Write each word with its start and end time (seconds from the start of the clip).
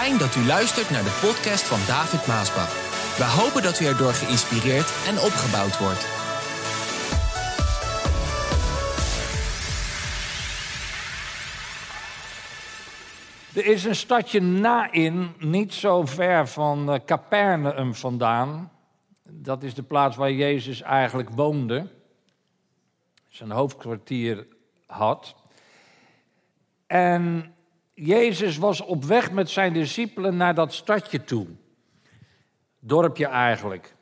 Fijn 0.00 0.18
dat 0.18 0.36
u 0.36 0.44
luistert 0.44 0.90
naar 0.90 1.02
de 1.02 1.18
podcast 1.26 1.64
van 1.64 1.78
David 1.86 2.26
Maasbach. 2.26 2.72
We 3.18 3.24
hopen 3.24 3.62
dat 3.62 3.80
u 3.80 3.84
erdoor 3.84 4.12
geïnspireerd 4.12 4.90
en 5.06 5.18
opgebouwd 5.18 5.78
wordt. 5.78 6.04
Er 13.54 13.72
is 13.72 13.84
een 13.84 13.94
stadje 13.94 14.40
Nain, 14.40 15.34
niet 15.38 15.74
zo 15.74 16.04
ver 16.06 16.48
van 16.48 16.92
eh, 16.92 17.00
Capernaum 17.04 17.94
vandaan. 17.94 18.72
Dat 19.24 19.62
is 19.62 19.74
de 19.74 19.82
plaats 19.82 20.16
waar 20.16 20.32
Jezus 20.32 20.82
eigenlijk 20.82 21.30
woonde. 21.30 21.86
Zijn 23.28 23.50
hoofdkwartier 23.50 24.46
had. 24.86 25.34
En 26.86 27.54
Jezus 28.02 28.56
was 28.56 28.80
op 28.80 29.04
weg 29.04 29.32
met 29.32 29.50
zijn 29.50 29.72
discipelen 29.72 30.36
naar 30.36 30.54
dat 30.54 30.72
stadje 30.72 31.24
toe. 31.24 31.46
Dorpje 32.78 33.26
eigenlijk. 33.26 33.94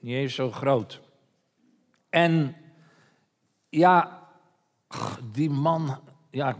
Niet 0.00 0.14
eens 0.14 0.34
zo 0.34 0.50
groot. 0.50 1.00
En 2.08 2.56
ja, 3.68 4.22
die 5.32 5.50
man, 5.50 6.00
ja, 6.30 6.56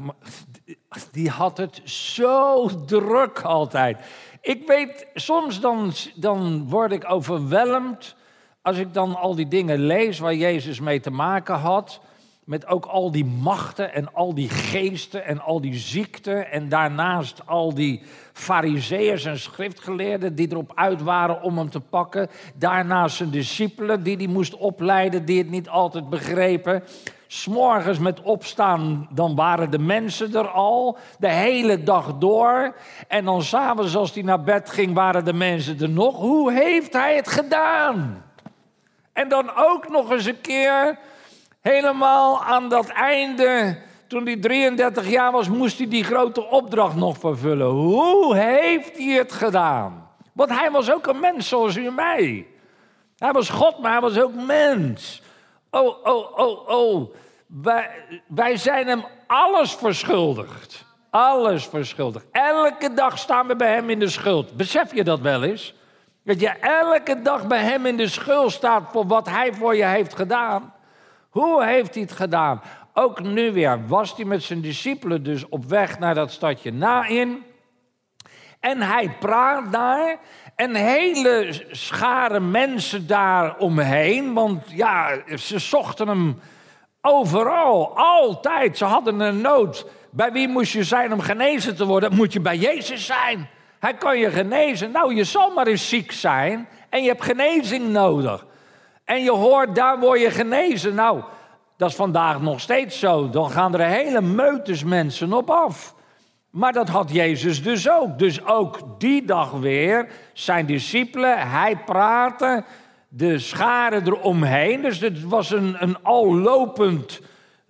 die 1.13 1.31
had 1.31 1.57
het 1.57 1.81
zo 1.91 2.67
druk 2.85 3.43
altijd. 3.43 3.99
Ik 4.41 4.67
weet, 4.67 5.07
soms 5.15 5.61
dan, 5.61 5.93
dan 6.15 6.69
word 6.69 6.93
ik 6.93 7.11
overweldigd 7.11 8.17
als 8.63 8.77
ik 8.77 8.95
dan 8.95 9.17
al 9.17 9.35
die 9.35 9.49
dingen 9.49 9.79
lees 9.79 10.19
waar 10.19 10.35
Jezus 10.35 10.81
mee 10.81 11.01
te 11.01 11.11
maken 11.11 11.55
had. 11.55 12.01
Met 12.47 12.67
ook 12.67 12.85
al 12.85 13.11
die 13.11 13.25
machten 13.25 13.93
en 13.95 14.15
al 14.15 14.35
die 14.35 14.49
geesten 14.49 15.25
en 15.25 15.41
al 15.41 15.61
die 15.61 15.75
ziekten. 15.75 16.51
En 16.51 16.69
daarnaast 16.69 17.47
al 17.47 17.75
die 17.75 18.03
fariseeërs 18.33 19.25
en 19.25 19.39
schriftgeleerden 19.39 20.35
die 20.35 20.51
erop 20.51 20.73
uit 20.75 21.03
waren 21.03 21.43
om 21.43 21.59
hem 21.59 21.71
te 21.71 21.81
pakken. 21.81 22.29
Daarnaast 22.55 23.17
zijn 23.17 23.31
discipelen 23.31 24.03
die 24.03 24.17
hij 24.17 24.27
moest 24.27 24.57
opleiden, 24.57 25.25
die 25.25 25.39
het 25.39 25.51
niet 25.51 25.69
altijd 25.69 26.11
begrepen. 26.11 26.83
S'morgens 27.27 27.99
met 27.99 28.23
opstaan, 28.23 29.09
dan 29.11 29.35
waren 29.35 29.71
de 29.71 29.79
mensen 29.79 30.35
er 30.35 30.49
al, 30.49 30.99
de 31.19 31.31
hele 31.31 31.83
dag 31.83 32.19
door. 32.19 32.77
En 33.09 33.25
dan 33.25 33.43
s'avonds 33.43 33.97
als 33.97 34.15
hij 34.15 34.23
naar 34.23 34.43
bed 34.43 34.71
ging, 34.71 34.95
waren 34.95 35.25
de 35.25 35.33
mensen 35.33 35.81
er 35.81 35.89
nog. 35.89 36.17
Hoe 36.17 36.53
heeft 36.53 36.93
hij 36.93 37.17
het 37.17 37.29
gedaan? 37.29 38.25
En 39.13 39.29
dan 39.29 39.51
ook 39.57 39.89
nog 39.89 40.11
eens 40.11 40.27
een 40.27 40.41
keer 40.41 40.99
Helemaal 41.67 42.45
aan 42.45 42.69
dat 42.69 42.89
einde, 42.89 43.79
toen 44.07 44.25
hij 44.25 44.37
33 44.37 45.09
jaar 45.09 45.33
was, 45.33 45.49
moest 45.49 45.79
hij 45.79 45.89
die 45.89 46.05
grote 46.05 46.45
opdracht 46.45 46.97
nog 46.97 47.19
vervullen. 47.19 47.67
Hoe 47.67 48.37
heeft 48.37 48.97
hij 48.97 49.07
het 49.07 49.33
gedaan? 49.33 50.09
Want 50.33 50.51
hij 50.51 50.71
was 50.71 50.93
ook 50.93 51.07
een 51.07 51.21
mens 51.21 51.49
zoals 51.49 51.77
u 51.77 51.87
en 51.87 51.95
mij. 51.95 52.47
Hij 53.19 53.33
was 53.33 53.49
God, 53.49 53.79
maar 53.79 53.91
hij 53.91 54.01
was 54.01 54.19
ook 54.21 54.35
mens. 54.35 55.23
Oh, 55.71 56.07
oh, 56.07 56.39
oh, 56.39 56.69
oh. 56.69 57.15
Wij, 57.47 57.91
wij 58.27 58.57
zijn 58.57 58.87
hem 58.87 59.05
alles 59.27 59.75
verschuldigd. 59.75 60.85
Alles 61.11 61.67
verschuldigd. 61.67 62.27
Elke 62.33 62.95
dag 62.95 63.19
staan 63.19 63.47
we 63.47 63.57
bij 63.57 63.73
hem 63.73 63.91
in 63.91 63.99
de 63.99 64.09
schuld. 64.09 64.57
Besef 64.57 64.95
je 64.95 65.05
dat 65.05 65.21
wel 65.21 65.43
eens? 65.43 65.75
Dat 66.25 66.41
je 66.41 66.49
elke 66.49 67.23
dag 67.23 67.47
bij 67.47 67.63
hem 67.63 67.87
in 67.87 67.97
de 67.97 68.09
schuld 68.09 68.53
staat 68.53 68.83
voor 68.93 69.07
wat 69.07 69.29
hij 69.29 69.53
voor 69.53 69.77
je 69.77 69.85
heeft 69.85 70.15
gedaan. 70.15 70.75
Hoe 71.37 71.65
heeft 71.65 71.95
hij 71.95 72.03
het 72.03 72.13
gedaan? 72.13 72.63
Ook 72.95 73.23
nu 73.23 73.53
weer 73.53 73.87
was 73.87 74.17
hij 74.17 74.25
met 74.25 74.43
zijn 74.43 74.61
discipelen 74.61 75.23
dus 75.23 75.49
op 75.49 75.65
weg 75.65 75.99
naar 75.99 76.15
dat 76.15 76.31
stadje 76.31 76.73
Nain. 76.73 77.45
En 78.61 78.83
hij 78.83 79.17
praat 79.21 79.73
daar. 79.73 80.17
En 80.55 80.75
hele 80.75 81.65
schare 81.71 82.41
mensen 82.41 83.07
daar 83.07 83.57
omheen. 83.57 84.35
Want 84.35 84.63
ja, 84.67 85.19
ze 85.37 85.59
zochten 85.59 86.09
hem 86.09 86.41
overal, 87.01 87.97
altijd. 87.97 88.79
Ze 88.79 88.85
hadden 88.85 89.21
een 89.21 89.41
nood. 89.41 89.87
Bij 90.11 90.33
wie 90.33 90.49
moest 90.49 90.73
je 90.73 90.85
zijn 90.85 91.13
om 91.13 91.21
genezen 91.21 91.77
te 91.77 91.85
worden? 91.85 92.15
Moet 92.15 92.33
je 92.33 92.41
bij 92.41 92.57
Jezus 92.57 93.07
zijn. 93.07 93.49
Hij 93.79 93.95
kan 93.95 94.19
je 94.19 94.31
genezen. 94.31 94.91
Nou, 94.91 95.15
je 95.15 95.25
zal 95.25 95.51
maar 95.51 95.67
eens 95.67 95.89
ziek 95.89 96.13
zijn 96.13 96.69
en 96.91 97.03
je 97.03 97.09
hebt 97.09 97.25
genezing 97.25 97.89
nodig. 97.89 98.47
En 99.07 99.23
je 99.23 99.31
hoort, 99.31 99.75
daar 99.75 99.99
word 99.99 100.21
je 100.21 100.31
genezen. 100.31 100.95
Nou, 100.95 101.23
dat 101.77 101.91
is 101.91 101.97
vandaag 101.97 102.41
nog 102.41 102.61
steeds 102.61 102.99
zo. 102.99 103.31
Dan 103.31 103.51
gaan 103.51 103.75
er 103.75 103.87
hele 103.87 104.21
meutes 104.21 104.85
mensen 104.85 105.33
op 105.33 105.51
af. 105.51 105.95
Maar 106.51 106.73
dat 106.73 106.89
had 106.89 107.13
Jezus 107.13 107.63
dus 107.63 107.91
ook. 107.91 108.19
Dus 108.19 108.47
ook 108.47 108.79
die 108.99 109.25
dag 109.25 109.51
weer, 109.51 110.09
zijn 110.33 110.67
discipelen, 110.67 111.51
hij 111.51 111.77
praatte, 111.77 112.65
de 113.09 113.39
scharen 113.39 114.07
eromheen. 114.07 114.83
Dus 114.83 115.01
het 115.01 115.23
was 115.23 115.51
een, 115.51 115.77
een 115.79 116.03
allopend 116.03 117.21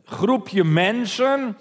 groepje 0.04 0.64
mensen. 0.64 1.56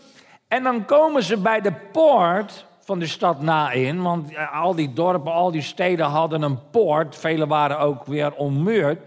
En 0.48 0.64
dan 0.64 0.86
komen 0.86 1.24
ze 1.24 1.38
bij 1.38 1.62
de 1.62 1.74
poort 1.92 2.66
van 2.80 3.00
de 3.00 3.08
stad 3.08 3.42
Nain. 3.42 4.02
Want 4.02 4.32
al 4.54 4.76
die 4.76 4.94
dorpen, 4.94 5.32
al 5.32 5.52
die 5.52 5.62
steden 5.62 6.06
hadden 6.06 6.42
een 6.42 6.70
poort. 6.72 7.16
Vele 7.16 7.48
waren 7.48 7.80
ook 7.80 8.06
weer 8.06 8.34
ommuurd 8.34 9.00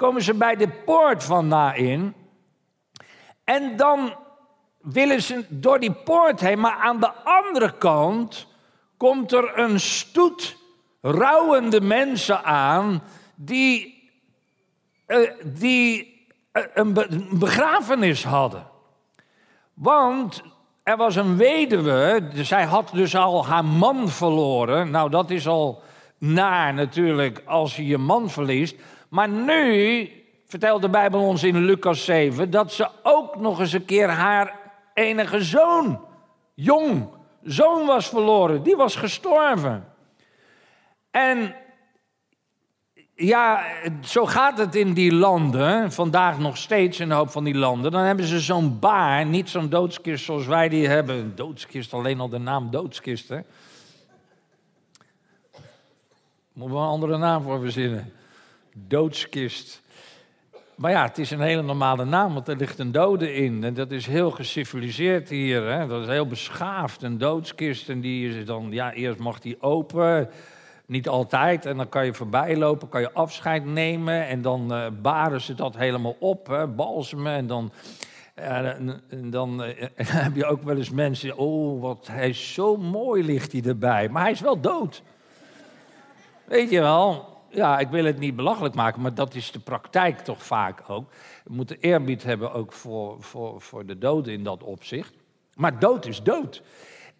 komen 0.00 0.22
ze 0.22 0.34
bij 0.34 0.56
de 0.56 0.68
poort 0.68 1.24
van 1.24 1.48
Nain. 1.48 2.14
En 3.44 3.76
dan 3.76 4.14
willen 4.80 5.22
ze 5.22 5.46
door 5.48 5.80
die 5.80 5.92
poort 5.92 6.40
heen, 6.40 6.60
maar 6.60 6.76
aan 6.76 7.00
de 7.00 7.12
andere 7.12 7.76
kant 7.78 8.46
komt 8.96 9.32
er 9.32 9.58
een 9.58 9.80
stoet 9.80 10.56
rouwende 11.00 11.80
mensen 11.80 12.44
aan 12.44 13.02
die, 13.34 14.02
uh, 15.06 15.30
die 15.44 16.02
uh, 16.52 16.62
een, 16.74 17.12
een 17.12 17.38
begrafenis 17.38 18.24
hadden. 18.24 18.66
Want 19.74 20.42
er 20.82 20.96
was 20.96 21.16
een 21.16 21.36
weduwe, 21.36 22.30
zij 22.32 22.64
had 22.64 22.90
dus 22.92 23.16
al 23.16 23.46
haar 23.46 23.64
man 23.64 24.08
verloren. 24.08 24.90
Nou, 24.90 25.10
dat 25.10 25.30
is 25.30 25.46
al 25.46 25.82
naar 26.18 26.74
natuurlijk 26.74 27.42
als 27.44 27.76
je 27.76 27.86
je 27.86 27.98
man 27.98 28.30
verliest. 28.30 28.76
Maar 29.10 29.28
nu 29.28 30.08
vertelt 30.46 30.82
de 30.82 30.88
Bijbel 30.88 31.20
ons 31.20 31.42
in 31.42 31.64
Lucas 31.64 32.04
7 32.04 32.50
dat 32.50 32.72
ze 32.72 32.88
ook 33.02 33.36
nog 33.36 33.60
eens 33.60 33.72
een 33.72 33.84
keer 33.84 34.08
haar 34.08 34.58
enige 34.94 35.42
zoon, 35.42 36.00
jong 36.54 37.08
zoon 37.42 37.86
was 37.86 38.08
verloren. 38.08 38.62
Die 38.62 38.76
was 38.76 38.96
gestorven. 38.96 39.92
En 41.10 41.54
ja, 43.14 43.64
zo 44.02 44.26
gaat 44.26 44.58
het 44.58 44.74
in 44.74 44.92
die 44.92 45.12
landen, 45.14 45.92
vandaag 45.92 46.38
nog 46.38 46.56
steeds 46.56 47.00
in 47.00 47.10
een 47.10 47.16
hoop 47.16 47.30
van 47.30 47.44
die 47.44 47.56
landen. 47.56 47.92
Dan 47.92 48.02
hebben 48.02 48.24
ze 48.24 48.40
zo'n 48.40 48.78
baar, 48.78 49.26
niet 49.26 49.48
zo'n 49.48 49.68
doodskist 49.68 50.24
zoals 50.24 50.46
wij 50.46 50.68
die 50.68 50.88
hebben. 50.88 51.36
Doodskist, 51.36 51.92
alleen 51.92 52.20
al 52.20 52.28
de 52.28 52.38
naam 52.38 52.70
doodskist, 52.70 53.28
hè. 53.28 53.40
Moeten 56.52 56.76
we 56.76 56.82
een 56.82 56.88
andere 56.88 57.18
naam 57.18 57.42
voor 57.42 57.60
verzinnen 57.60 58.12
doodskist. 58.74 59.82
Maar 60.80 60.90
ja, 60.90 61.02
het 61.04 61.18
is 61.18 61.30
een 61.30 61.40
hele 61.40 61.62
normale 61.62 62.04
naam, 62.04 62.34
want 62.34 62.48
er 62.48 62.56
ligt 62.56 62.78
een 62.78 62.92
dode 62.92 63.34
in. 63.34 63.64
En 63.64 63.74
dat 63.74 63.90
is 63.90 64.06
heel 64.06 64.30
geciviliseerd 64.30 65.28
hier. 65.28 65.62
Hè? 65.62 65.86
Dat 65.86 66.02
is 66.02 66.08
heel 66.08 66.26
beschaafd. 66.26 67.02
Een 67.02 67.18
doodskist. 67.18 67.88
En 67.88 68.00
die 68.00 68.28
is 68.28 68.44
dan, 68.44 68.68
ja, 68.70 68.92
eerst 68.92 69.18
mag 69.18 69.40
die 69.40 69.62
open. 69.62 70.30
Niet 70.86 71.08
altijd. 71.08 71.66
En 71.66 71.76
dan 71.76 71.88
kan 71.88 72.04
je 72.04 72.14
voorbij 72.14 72.56
lopen, 72.56 72.88
kan 72.88 73.00
je 73.00 73.12
afscheid 73.12 73.64
nemen. 73.64 74.26
En 74.26 74.42
dan 74.42 74.74
uh, 74.74 74.86
baren 75.02 75.40
ze 75.40 75.54
dat 75.54 75.76
helemaal 75.76 76.16
op, 76.20 76.46
hè? 76.46 76.66
balsemen. 76.66 77.32
En 77.32 77.46
dan, 77.46 77.72
uh, 78.38 78.66
en 79.08 79.30
dan 79.30 79.64
uh, 79.64 79.68
heb 80.24 80.36
je 80.36 80.46
ook 80.46 80.62
wel 80.62 80.76
eens 80.76 80.90
mensen. 80.90 81.36
Oh, 81.36 81.82
wat 81.82 82.08
hij 82.10 82.28
is 82.28 82.52
zo 82.54 82.76
mooi, 82.76 83.24
ligt 83.24 83.52
hij 83.52 83.62
erbij. 83.62 84.08
Maar 84.08 84.22
hij 84.22 84.32
is 84.32 84.40
wel 84.40 84.60
dood. 84.60 85.02
Weet 86.44 86.70
je 86.70 86.80
wel? 86.80 87.39
Ja, 87.50 87.78
ik 87.78 87.88
wil 87.88 88.04
het 88.04 88.18
niet 88.18 88.36
belachelijk 88.36 88.74
maken, 88.74 89.02
maar 89.02 89.14
dat 89.14 89.34
is 89.34 89.52
de 89.52 89.58
praktijk 89.58 90.18
toch 90.18 90.42
vaak 90.42 90.82
ook. 90.88 91.10
We 91.44 91.54
moeten 91.54 91.76
eerbied 91.80 92.22
hebben 92.22 92.52
ook 92.52 92.72
voor, 92.72 93.16
voor, 93.20 93.60
voor 93.60 93.86
de 93.86 93.98
doden 93.98 94.32
in 94.32 94.44
dat 94.44 94.62
opzicht. 94.62 95.14
Maar 95.54 95.78
dood 95.78 96.06
is 96.06 96.22
dood. 96.22 96.62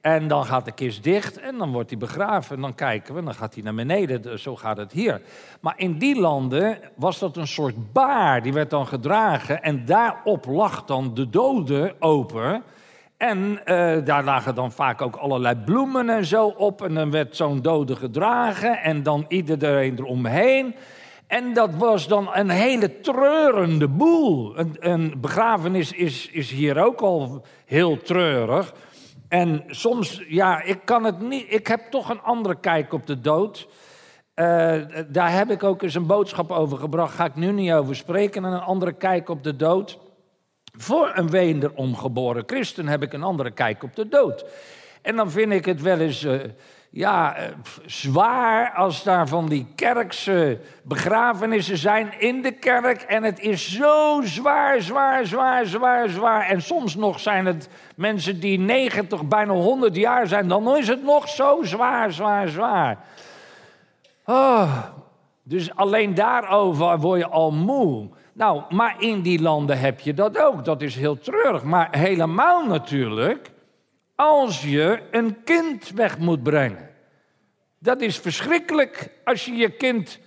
En 0.01 0.29
dan 0.29 0.45
gaat 0.45 0.65
de 0.65 0.73
kist 0.73 1.03
dicht 1.03 1.39
en 1.39 1.59
dan 1.59 1.73
wordt 1.73 1.91
hij 1.91 1.99
begraven. 1.99 2.57
En 2.57 2.63
dan 2.63 2.75
kijken 2.75 3.15
we, 3.15 3.23
dan 3.23 3.35
gaat 3.35 3.55
hij 3.55 3.63
naar 3.63 3.75
beneden. 3.75 4.39
Zo 4.39 4.57
gaat 4.57 4.77
het 4.77 4.93
hier. 4.93 5.23
Maar 5.61 5.75
in 5.77 5.99
die 5.99 6.21
landen 6.21 6.79
was 6.95 7.19
dat 7.19 7.37
een 7.37 7.47
soort 7.47 7.93
baar. 7.93 8.43
Die 8.43 8.53
werd 8.53 8.71
dan 8.71 8.87
gedragen. 8.87 9.63
En 9.63 9.85
daarop 9.85 10.47
lag 10.47 10.85
dan 10.85 11.15
de 11.15 11.31
dode 11.31 11.95
open. 11.99 12.63
En 13.21 13.61
uh, 13.65 13.97
daar 14.05 14.25
lagen 14.25 14.55
dan 14.55 14.73
vaak 14.73 15.03
ook 15.03 15.17
allerlei 15.17 15.57
bloemen 15.65 16.09
en 16.09 16.25
zo 16.25 16.47
op. 16.47 16.83
En 16.83 16.95
dan 16.95 17.11
werd 17.11 17.37
zo'n 17.37 17.63
dode 17.63 17.97
gedragen 17.97 18.83
en 18.83 19.03
dan 19.03 19.25
iedereen 19.29 19.99
eromheen. 19.99 20.75
En 21.27 21.55
dat 21.55 21.75
was 21.75 22.09
dan 22.09 22.29
een 22.33 22.51
hele 22.51 23.01
treurende 23.01 23.89
boel. 23.89 24.59
Een, 24.59 24.77
een 24.79 25.15
begrafenis 25.21 25.93
is, 25.93 26.29
is 26.31 26.51
hier 26.51 26.85
ook 26.85 27.01
al 27.01 27.45
heel 27.65 28.03
treurig. 28.03 28.73
En 29.29 29.65
soms, 29.67 30.23
ja, 30.29 30.63
ik 30.63 30.81
kan 30.85 31.05
het 31.05 31.21
niet. 31.21 31.45
Ik 31.49 31.67
heb 31.67 31.81
toch 31.91 32.09
een 32.09 32.23
andere 32.23 32.61
kijk 32.61 32.93
op 32.93 33.07
de 33.07 33.21
dood. 33.21 33.69
Eh, 34.35 34.75
daar 35.09 35.33
heb 35.33 35.51
ik 35.51 35.63
ook 35.63 35.83
eens 35.83 35.95
een 35.95 36.07
boodschap 36.07 36.51
over 36.51 36.79
gebracht. 36.79 37.15
Ga 37.15 37.25
ik 37.25 37.37
nu 37.37 37.53
niet 37.53 37.73
over 37.73 37.97
spreken. 37.97 38.45
En 38.45 38.53
een 38.53 38.61
andere 38.61 38.93
kijk 38.93 39.29
op 39.29 39.43
de 39.43 39.57
dood. 39.57 39.99
Voor 40.73 41.13
een 41.15 41.31
wederom 41.31 41.97
geboren 41.97 42.43
christen 42.47 42.89
heb 42.89 43.03
ik 43.03 43.13
een 43.13 43.23
andere 43.23 43.51
kijk 43.51 43.83
op 43.83 43.97
de 43.97 44.09
dood. 44.09 44.45
En 45.03 45.17
dan 45.17 45.31
vind 45.31 45.53
ik 45.53 45.65
het 45.65 45.83
wel 45.83 45.99
eens. 45.99 46.25
Uh, 46.25 46.41
ja, 46.93 47.37
eh, 47.37 47.45
zwaar 47.87 48.73
als 48.73 49.03
daar 49.03 49.29
van 49.29 49.49
die 49.49 49.67
kerkse 49.75 50.61
begrafenissen 50.83 51.77
zijn 51.77 52.21
in 52.21 52.43
de 52.43 52.53
kerk. 52.53 53.03
En 53.03 53.23
het 53.23 53.41
is 53.41 53.73
zo 53.73 54.21
zwaar, 54.25 54.81
zwaar, 54.81 55.27
zwaar, 55.27 55.67
zwaar, 55.67 56.09
zwaar. 56.09 56.49
En 56.49 56.63
soms 56.63 56.95
nog 56.95 57.21
zijn 57.21 57.47
het 57.47 57.69
mensen 57.97 58.41
die 58.41 58.59
90, 58.59 59.25
bijna 59.25 59.53
100 59.53 59.97
jaar 59.97 60.27
zijn. 60.27 60.49
Dan 60.49 60.77
is 60.77 60.89
het 60.89 61.03
nog 61.03 61.29
zo 61.29 61.59
zwaar, 61.63 62.13
zwaar, 62.13 62.49
zwaar. 62.49 62.99
Oh, 64.25 64.77
dus 65.43 65.75
alleen 65.75 66.15
daarover 66.15 66.99
word 66.99 67.19
je 67.19 67.29
al 67.29 67.53
moe. 67.53 68.09
Nou, 68.41 68.63
maar 68.69 68.95
in 68.99 69.21
die 69.21 69.41
landen 69.43 69.79
heb 69.79 70.01
je 70.01 70.15
dat 70.15 70.39
ook. 70.39 70.65
Dat 70.65 70.83
is 70.83 70.95
heel 70.95 71.19
treurig. 71.19 71.63
Maar 71.63 71.89
helemaal 71.91 72.67
natuurlijk 72.67 73.51
als 74.15 74.63
je 74.63 75.03
een 75.11 75.43
kind 75.45 75.91
weg 75.91 76.19
moet 76.19 76.43
brengen. 76.43 76.91
Dat 77.79 78.01
is 78.01 78.19
verschrikkelijk 78.19 79.11
als 79.25 79.45
je 79.45 79.57
je 79.57 79.71
kind 79.71 80.19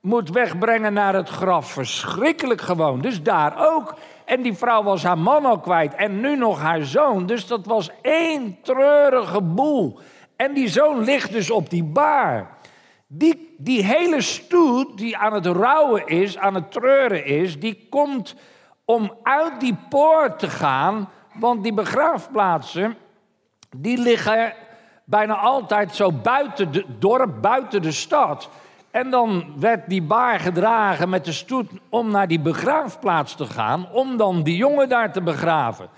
moet 0.00 0.30
wegbrengen 0.30 0.92
naar 0.92 1.14
het 1.14 1.28
graf. 1.28 1.72
Verschrikkelijk 1.72 2.60
gewoon. 2.60 3.00
Dus 3.00 3.22
daar 3.22 3.74
ook. 3.74 3.94
En 4.24 4.42
die 4.42 4.54
vrouw 4.54 4.82
was 4.82 5.02
haar 5.02 5.18
man 5.18 5.44
al 5.44 5.60
kwijt 5.60 5.94
en 5.94 6.20
nu 6.20 6.36
nog 6.36 6.60
haar 6.60 6.82
zoon. 6.82 7.26
Dus 7.26 7.46
dat 7.46 7.66
was 7.66 7.90
één 8.02 8.58
treurige 8.62 9.40
boel. 9.40 9.98
En 10.36 10.54
die 10.54 10.68
zoon 10.68 11.04
ligt 11.04 11.32
dus 11.32 11.50
op 11.50 11.70
die 11.70 11.84
baar. 11.84 12.58
Die, 13.16 13.54
die 13.58 13.84
hele 13.84 14.20
stoet 14.20 14.98
die 14.98 15.16
aan 15.16 15.32
het 15.32 15.46
rouwen 15.46 16.06
is, 16.06 16.38
aan 16.38 16.54
het 16.54 16.72
treuren 16.72 17.24
is, 17.24 17.60
die 17.60 17.86
komt 17.90 18.34
om 18.84 19.16
uit 19.22 19.60
die 19.60 19.76
poort 19.88 20.38
te 20.38 20.50
gaan. 20.50 21.08
Want 21.34 21.62
die 21.62 21.72
begraafplaatsen, 21.72 22.96
die 23.76 23.98
liggen 23.98 24.52
bijna 25.04 25.34
altijd 25.34 25.94
zo 25.94 26.12
buiten 26.12 26.68
het 26.72 26.84
dorp, 26.98 27.42
buiten 27.42 27.82
de 27.82 27.92
stad. 27.92 28.48
En 28.90 29.10
dan 29.10 29.54
werd 29.56 29.88
die 29.88 30.02
baar 30.02 30.40
gedragen 30.40 31.08
met 31.08 31.24
de 31.24 31.32
stoet 31.32 31.70
om 31.88 32.10
naar 32.10 32.28
die 32.28 32.40
begraafplaats 32.40 33.34
te 33.34 33.46
gaan, 33.46 33.90
om 33.92 34.16
dan 34.16 34.42
die 34.42 34.56
jongen 34.56 34.88
daar 34.88 35.12
te 35.12 35.22
begraven. 35.22 35.88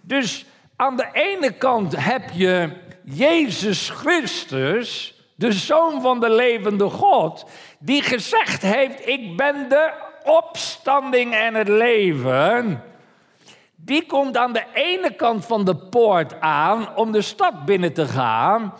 Dus 0.00 0.46
aan 0.76 0.96
de 0.96 1.08
ene 1.12 1.52
kant 1.52 2.04
heb 2.04 2.30
je 2.30 2.70
Jezus 3.04 3.90
Christus, 3.90 5.11
de 5.42 5.52
Zoon 5.52 6.00
van 6.00 6.20
de 6.20 6.30
levende 6.30 6.88
God, 6.88 7.44
die 7.78 8.02
gezegd 8.02 8.62
heeft: 8.62 9.08
Ik 9.08 9.36
ben 9.36 9.68
de 9.68 9.92
opstanding 10.24 11.34
en 11.34 11.54
het 11.54 11.68
leven 11.68 12.82
die 13.84 14.06
komt 14.06 14.36
aan 14.36 14.52
de 14.52 14.64
ene 14.72 15.14
kant 15.14 15.46
van 15.46 15.64
de 15.64 15.76
poort 15.76 16.40
aan 16.40 16.96
om 16.96 17.12
de 17.12 17.22
stad 17.22 17.64
binnen 17.64 17.92
te 17.92 18.06
gaan. 18.06 18.74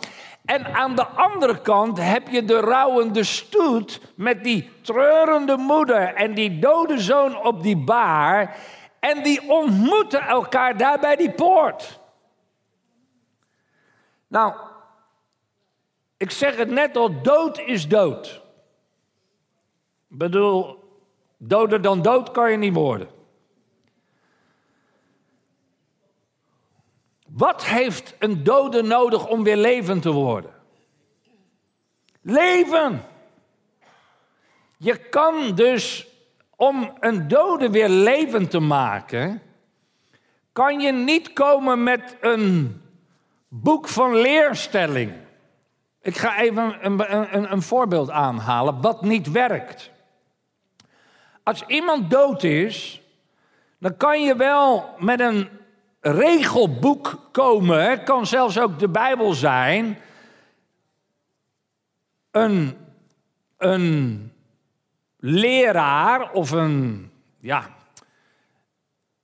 En 0.45 0.73
aan 0.73 0.95
de 0.95 1.05
andere 1.05 1.61
kant 1.61 1.97
heb 1.97 2.27
je 2.27 2.45
de 2.45 2.59
rouwende 2.59 3.23
stoet 3.23 4.01
met 4.15 4.43
die 4.43 4.69
treurende 4.81 5.57
moeder 5.57 6.13
en 6.13 6.33
die 6.33 6.59
dode 6.59 6.99
zoon 6.99 7.43
op 7.43 7.63
die 7.63 7.77
baar. 7.77 8.57
En 8.99 9.23
die 9.23 9.49
ontmoeten 9.49 10.21
elkaar 10.21 10.77
daar 10.77 10.99
bij 10.99 11.15
die 11.15 11.31
poort. 11.31 11.99
Nou, 14.27 14.53
ik 16.23 16.31
zeg 16.31 16.55
het 16.55 16.69
net 16.69 16.97
al, 16.97 17.21
dood 17.21 17.59
is 17.59 17.87
dood. 17.87 18.41
Ik 20.09 20.17
bedoel, 20.17 20.83
doder 21.37 21.81
dan 21.81 22.01
dood 22.01 22.31
kan 22.31 22.51
je 22.51 22.57
niet 22.57 22.73
worden. 22.73 23.07
Wat 27.27 27.65
heeft 27.65 28.15
een 28.19 28.43
dode 28.43 28.81
nodig 28.81 29.27
om 29.27 29.43
weer 29.43 29.57
levend 29.57 30.01
te 30.01 30.11
worden? 30.11 30.53
Leven. 32.21 33.01
Je 34.77 34.97
kan 34.97 35.55
dus 35.55 36.07
om 36.55 36.93
een 36.99 37.27
dode 37.27 37.69
weer 37.69 37.89
levend 37.89 38.51
te 38.51 38.59
maken, 38.59 39.41
kan 40.51 40.79
je 40.79 40.91
niet 40.91 41.33
komen 41.33 41.83
met 41.83 42.17
een 42.21 42.81
boek 43.47 43.87
van 43.87 44.15
leerstelling. 44.15 45.22
Ik 46.03 46.17
ga 46.17 46.39
even 46.39 46.85
een, 46.85 47.13
een, 47.35 47.51
een 47.51 47.61
voorbeeld 47.61 48.09
aanhalen 48.09 48.81
wat 48.81 49.01
niet 49.01 49.31
werkt. 49.31 49.91
Als 51.43 51.63
iemand 51.67 52.09
dood 52.09 52.43
is, 52.43 53.01
dan 53.79 53.97
kan 53.97 54.23
je 54.23 54.35
wel 54.35 54.95
met 54.97 55.19
een 55.19 55.49
regelboek 55.99 57.19
komen. 57.31 58.03
Kan 58.03 58.25
zelfs 58.25 58.59
ook 58.59 58.79
de 58.79 58.89
Bijbel 58.89 59.33
zijn. 59.33 59.97
Een, 62.31 62.77
een 63.57 64.31
leraar 65.17 66.31
of 66.31 66.51
een, 66.51 67.11
ja, 67.39 67.69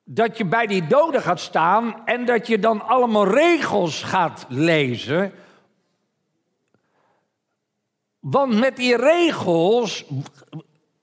dat 0.04 0.38
je 0.38 0.46
bij 0.46 0.68
die 0.68 0.88
doden 0.88 1.22
gaat 1.22 1.40
staan 1.40 2.06
en 2.06 2.26
dat 2.26 2.48
je 2.48 2.60
dan 2.60 2.82
allemaal 2.82 3.28
regels 3.28 4.04
gaat 4.04 4.46
lezen. 4.50 5.34
Want 8.20 8.60
met 8.60 8.76
die 8.76 8.96
regels 8.96 10.06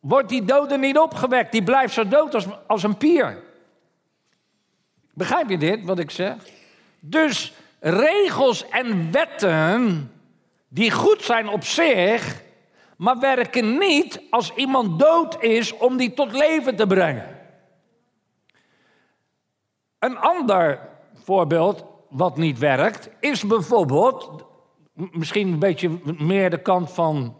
wordt 0.01 0.29
die 0.29 0.45
dode 0.45 0.79
niet 0.79 0.99
opgewekt. 0.99 1.53
Die 1.53 1.63
blijft 1.63 1.95
zo 1.95 2.09
dood 2.09 2.35
als, 2.35 2.47
als 2.67 2.83
een 2.83 2.97
pier. 2.97 3.43
Begrijp 5.13 5.49
je 5.49 5.59
dit, 5.59 5.85
wat 5.85 5.99
ik 5.99 6.11
zeg? 6.11 6.37
Dus 7.01 7.53
regels 7.81 8.69
en 8.69 9.13
wetten 9.13 10.11
die 10.69 10.91
goed 10.91 11.23
zijn 11.23 11.49
op 11.49 11.65
zich, 11.65 12.43
maar 12.97 13.19
werken 13.19 13.79
niet 13.79 14.21
als 14.31 14.55
iemand 14.55 14.99
dood 14.99 15.43
is 15.43 15.77
om 15.77 15.97
die 15.97 16.15
tot 16.15 16.33
leven 16.33 16.77
te 16.77 16.87
brengen. 16.87 17.39
Een 19.99 20.19
ander 20.19 20.89
voorbeeld 21.15 21.85
wat 22.09 22.37
niet 22.37 22.59
werkt, 22.59 23.09
is 23.21 23.47
bijvoorbeeld, 23.47 24.45
misschien 24.97 25.49
een 25.49 25.59
beetje 25.59 25.99
meer 26.19 26.51
de 26.51 26.63
kant 26.63 26.93
van 26.93 27.37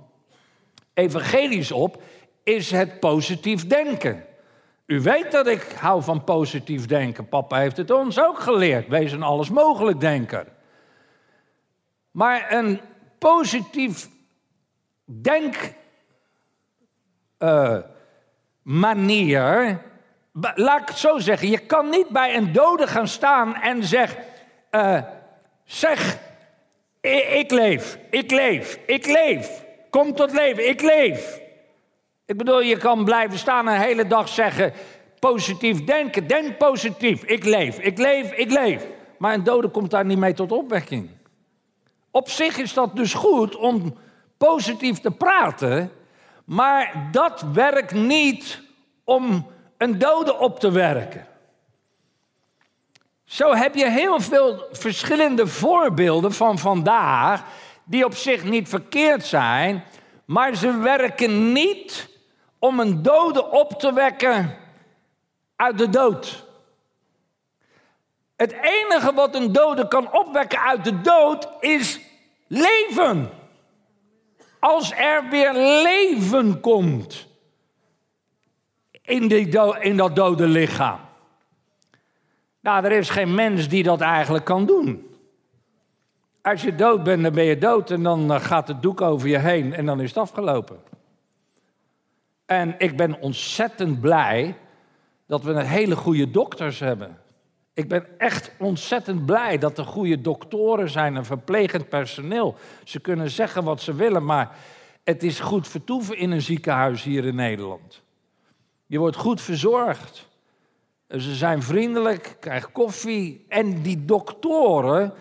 evangelisch 0.95 1.73
op, 1.73 2.03
is 2.43 2.71
het 2.71 3.01
positief 3.01 3.67
denken. 3.67 4.25
U 4.87 5.01
weet 5.01 5.33
dat 5.33 5.47
ik 5.47 5.63
hou 5.79 6.03
van 6.03 6.25
positief 6.25 6.87
denken. 6.87 7.29
Papa 7.29 7.59
heeft 7.59 7.77
het 7.77 7.91
ons 7.91 8.21
ook 8.21 8.39
geleerd. 8.39 8.89
Wees 8.89 9.13
een 9.13 9.23
alles 9.23 9.51
mogelijk 9.51 10.01
denker. 10.01 10.47
Maar 12.11 12.53
een 12.53 12.81
positief 13.19 14.09
denk 15.05 15.75
uh, 17.39 17.79
manier. 18.63 19.81
Laat 20.55 20.81
ik 20.81 20.89
het 20.89 20.99
zo 20.99 21.19
zeggen. 21.19 21.49
Je 21.49 21.59
kan 21.59 21.89
niet 21.89 22.09
bij 22.09 22.37
een 22.37 22.53
dode 22.53 22.87
gaan 22.87 23.09
staan 23.09 23.55
en 23.55 23.85
zeg. 23.85 24.17
Uh, 24.71 25.03
zeg, 25.65 26.19
ik 27.15 27.51
leef, 27.51 27.99
ik 28.11 28.31
leef, 28.31 28.79
ik 28.87 29.07
leef. 29.07 29.65
Kom 29.91 30.15
tot 30.15 30.33
leven, 30.33 30.69
ik 30.69 30.83
leef. 30.83 31.41
Ik 32.27 32.37
bedoel, 32.37 32.61
je 32.61 32.77
kan 32.77 33.05
blijven 33.05 33.39
staan 33.39 33.67
een 33.67 33.81
hele 33.81 34.07
dag 34.07 34.29
zeggen: 34.29 34.73
positief 35.19 35.85
denken, 35.85 36.27
denk 36.27 36.59
positief. 36.59 37.23
Ik 37.23 37.45
leef, 37.45 37.79
ik 37.79 37.99
leef, 37.99 38.33
ik 38.33 38.51
leef. 38.51 38.87
Maar 39.19 39.35
een 39.35 39.45
dode 39.45 39.69
komt 39.69 39.91
daar 39.91 40.05
niet 40.05 40.19
mee 40.19 40.35
tot 40.35 40.53
opwekking. 40.53 41.11
Op 42.11 42.29
zich 42.29 42.59
is 42.59 42.73
dat 42.73 42.97
dus 42.97 43.15
goed 43.15 43.57
om 43.57 43.97
positief 44.37 45.01
te 45.01 45.11
praten, 45.11 45.93
maar 46.45 47.09
dat 47.13 47.45
werkt 47.53 47.95
niet 47.95 48.63
om 49.05 49.47
een 49.77 49.99
dode 49.99 50.39
op 50.39 50.61
te 50.61 50.71
werken. 50.71 51.27
Zo 53.27 53.55
heb 53.55 53.75
je 53.75 53.91
heel 53.91 54.21
veel 54.21 54.67
verschillende 54.73 55.47
voorbeelden 55.47 56.33
van 56.33 56.59
vandaag, 56.59 57.43
die 57.85 58.05
op 58.05 58.15
zich 58.15 58.45
niet 58.45 58.69
verkeerd 58.69 59.25
zijn, 59.25 59.85
maar 60.25 60.55
ze 60.55 60.79
werken 60.79 61.53
niet 61.53 62.09
om 62.59 62.81
een 62.81 63.03
dode 63.03 63.51
op 63.51 63.73
te 63.73 63.93
wekken 63.93 64.57
uit 65.57 65.79
de 65.79 65.89
dood. 65.89 66.45
Het 68.37 68.53
enige 68.53 69.13
wat 69.13 69.35
een 69.35 69.53
dode 69.53 69.89
kan 69.89 70.13
opwekken 70.13 70.61
uit 70.61 70.85
de 70.85 71.01
dood 71.01 71.49
is 71.61 72.01
leven. 72.47 73.31
Als 74.61 74.93
er 74.93 75.29
weer 75.29 75.53
leven 75.83 76.61
komt 76.61 77.27
in, 79.03 79.29
die 79.29 79.49
in 79.81 79.97
dat 79.97 80.17
dode 80.17 80.47
lichaam. 80.47 81.06
Nou, 82.67 82.85
er 82.85 82.93
is 82.93 83.11
geen 83.11 83.35
mens 83.35 83.69
die 83.69 83.83
dat 83.83 84.01
eigenlijk 84.01 84.45
kan 84.45 84.67
doen. 84.67 85.17
Als 86.43 86.63
je 86.63 86.75
dood 86.75 87.03
bent, 87.03 87.23
dan 87.23 87.33
ben 87.33 87.45
je 87.45 87.59
dood 87.59 87.91
en 87.91 88.03
dan 88.03 88.33
eh, 88.33 88.41
gaat 88.41 88.69
het 88.69 88.83
doek 88.83 89.01
over 89.01 89.29
je 89.29 89.39
heen 89.39 89.75
en 89.75 89.87
dan 89.87 90.01
is 90.01 90.09
het 90.09 90.19
afgelopen. 90.19 90.79
En 92.47 92.75
ik 92.79 92.97
ben 92.97 93.21
ontzettend 93.21 94.01
blij 94.01 94.57
dat 95.27 95.43
we 95.43 95.51
een 95.51 95.67
hele 95.67 95.97
goede 95.97 96.31
dokters 96.31 96.79
hebben. 96.79 97.19
Ik 97.75 97.89
ben 97.89 98.19
echt 98.19 98.53
ontzettend 98.59 99.27
blij 99.27 99.59
dat 99.59 99.79
er 99.79 99.85
goede 99.85 100.21
doktoren 100.21 100.91
zijn 100.91 101.17
en 101.17 101.25
verplegend 101.25 101.89
personeel. 101.89 102.55
Ze 102.85 103.01
kunnen 103.01 103.31
zeggen 103.31 103.65
wat 103.65 103.81
ze 103.81 103.95
willen, 103.95 104.25
maar 104.25 104.57
het 105.05 105.23
is 105.23 105.41
goed 105.41 105.69
vertoeven 105.69 106.19
in 106.19 106.31
een 106.31 106.43
ziekenhuis 106.43 107.03
hier 107.03 107.25
in 107.25 107.35
Nederland. 107.35 108.03
Je 108.87 108.99
wordt 108.99 109.17
goed 109.17 109.41
verzorgd. 109.41 110.29
Ze 111.09 111.35
zijn 111.35 111.63
vriendelijk, 111.63 112.37
krijg 112.41 112.73
koffie. 112.73 113.45
En 113.49 113.83
die 113.83 114.05
doktoren, 114.05 115.13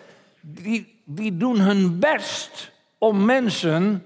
die, 0.41 1.01
die 1.05 1.37
doen 1.37 1.59
hun 1.59 1.99
best 1.99 2.71
om 2.97 3.25
mensen 3.25 4.05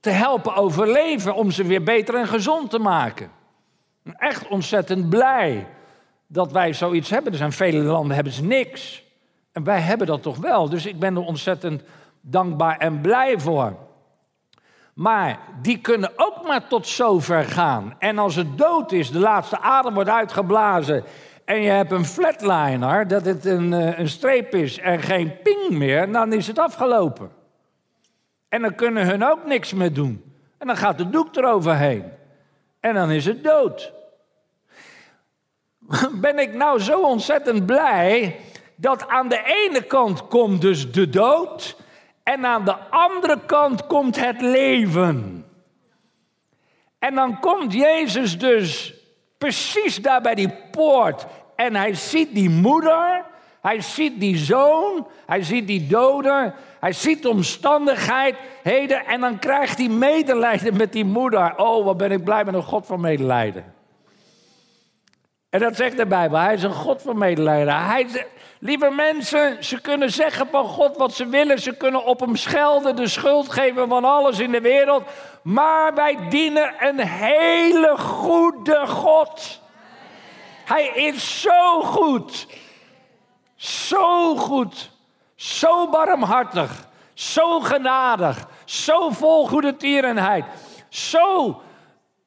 te 0.00 0.10
helpen 0.10 0.54
overleven, 0.54 1.34
om 1.34 1.50
ze 1.50 1.64
weer 1.64 1.82
beter 1.82 2.14
en 2.14 2.26
gezond 2.28 2.70
te 2.70 2.78
maken. 2.78 3.30
Echt 4.16 4.48
ontzettend 4.48 5.08
blij 5.08 5.66
dat 6.26 6.52
wij 6.52 6.72
zoiets 6.72 7.10
hebben. 7.10 7.32
Er 7.32 7.38
zijn 7.38 7.52
vele 7.52 7.78
landen 7.78 8.14
hebben 8.14 8.32
ze 8.32 8.44
niks. 8.44 9.04
En 9.52 9.64
wij 9.64 9.80
hebben 9.80 10.06
dat 10.06 10.22
toch 10.22 10.36
wel. 10.36 10.68
Dus 10.68 10.86
ik 10.86 10.98
ben 10.98 11.16
er 11.16 11.22
ontzettend 11.22 11.82
dankbaar 12.20 12.78
en 12.78 13.00
blij 13.00 13.38
voor. 13.38 13.85
Maar 14.96 15.38
die 15.62 15.78
kunnen 15.78 16.12
ook 16.16 16.46
maar 16.46 16.66
tot 16.66 16.86
zover 16.86 17.44
gaan. 17.44 17.94
En 17.98 18.18
als 18.18 18.34
het 18.34 18.58
dood 18.58 18.92
is, 18.92 19.10
de 19.10 19.18
laatste 19.18 19.58
adem 19.58 19.94
wordt 19.94 20.10
uitgeblazen. 20.10 21.04
en 21.44 21.62
je 21.62 21.70
hebt 21.70 21.90
een 21.90 22.04
flatliner, 22.04 23.08
dat 23.08 23.24
het 23.24 23.44
een, 23.44 23.72
eh, 23.72 23.98
een 23.98 24.08
streep 24.08 24.54
is 24.54 24.78
en 24.78 25.00
geen 25.00 25.42
ping 25.42 25.70
meer, 25.70 26.12
dan 26.12 26.32
is 26.32 26.46
het 26.46 26.58
afgelopen. 26.58 27.30
En 28.48 28.62
dan 28.62 28.74
kunnen 28.74 29.06
hun 29.06 29.24
ook 29.24 29.46
niks 29.46 29.72
meer 29.72 29.92
doen. 29.92 30.34
En 30.58 30.66
dan 30.66 30.76
gaat 30.76 30.98
de 30.98 31.10
doek 31.10 31.36
eroverheen. 31.36 32.04
En 32.80 32.94
dan 32.94 33.10
is 33.10 33.24
het 33.24 33.44
dood. 33.44 33.92
Ben 36.20 36.38
ik 36.38 36.54
nou 36.54 36.80
zo 36.80 37.00
ontzettend 37.02 37.66
blij 37.66 38.40
dat 38.76 39.08
aan 39.08 39.28
de 39.28 39.42
ene 39.44 39.82
kant 39.82 40.28
komt 40.28 40.60
dus 40.60 40.92
de 40.92 41.08
dood 41.08 41.76
en 42.26 42.46
aan 42.46 42.64
de 42.64 42.76
andere 42.90 43.38
kant 43.46 43.86
komt 43.86 44.20
het 44.20 44.40
leven. 44.40 45.44
En 46.98 47.14
dan 47.14 47.40
komt 47.40 47.72
Jezus 47.72 48.38
dus 48.38 48.94
precies 49.38 49.96
daar 49.96 50.20
bij 50.20 50.34
die 50.34 50.54
poort 50.70 51.26
en 51.56 51.74
hij 51.74 51.94
ziet 51.94 52.34
die 52.34 52.50
moeder, 52.50 53.24
hij 53.60 53.80
ziet 53.80 54.20
die 54.20 54.36
zoon, 54.36 55.06
hij 55.26 55.42
ziet 55.42 55.66
die 55.66 55.86
doder, 55.86 56.54
hij 56.80 56.92
ziet 56.92 57.22
de 57.22 57.28
omstandigheden 57.28 59.06
en 59.06 59.20
dan 59.20 59.38
krijgt 59.38 59.78
hij 59.78 59.88
medelijden 59.88 60.76
met 60.76 60.92
die 60.92 61.04
moeder. 61.04 61.58
Oh, 61.58 61.84
wat 61.84 61.96
ben 61.96 62.10
ik 62.10 62.24
blij 62.24 62.44
met 62.44 62.54
een 62.54 62.62
God 62.62 62.86
van 62.86 63.00
medelijden. 63.00 63.74
En 65.50 65.60
dat 65.60 65.76
zegt 65.76 65.96
de 65.96 66.06
Bijbel. 66.06 66.38
Hij 66.38 66.54
is 66.54 66.62
een 66.62 66.72
God 66.72 67.02
van 67.02 67.18
medelijden. 67.18 67.84
Hij 67.84 68.06
lieve 68.58 68.90
mensen, 68.90 69.64
ze 69.64 69.80
kunnen 69.80 70.10
zeggen 70.10 70.48
van 70.50 70.68
God 70.68 70.96
wat 70.96 71.14
ze 71.14 71.26
willen. 71.26 71.60
Ze 71.60 71.76
kunnen 71.76 72.04
op 72.04 72.20
hem 72.20 72.36
schelden, 72.36 72.96
de 72.96 73.08
schuld 73.08 73.52
geven 73.52 73.88
van 73.88 74.04
alles 74.04 74.38
in 74.38 74.52
de 74.52 74.60
wereld. 74.60 75.02
Maar 75.42 75.94
wij 75.94 76.28
dienen 76.28 76.74
een 76.78 77.00
hele 77.00 77.94
goede 77.98 78.86
God. 78.86 79.60
Hij 80.64 80.86
is 80.86 81.40
zo 81.40 81.82
goed. 81.82 82.46
Zo 83.56 84.36
goed. 84.36 84.90
Zo 85.34 85.88
barmhartig. 85.88 86.88
Zo 87.14 87.60
genadig. 87.60 88.46
Zo 88.64 89.10
vol 89.10 89.46
goede 89.46 89.76
tierenheid. 89.76 90.44
Zo 90.88 91.60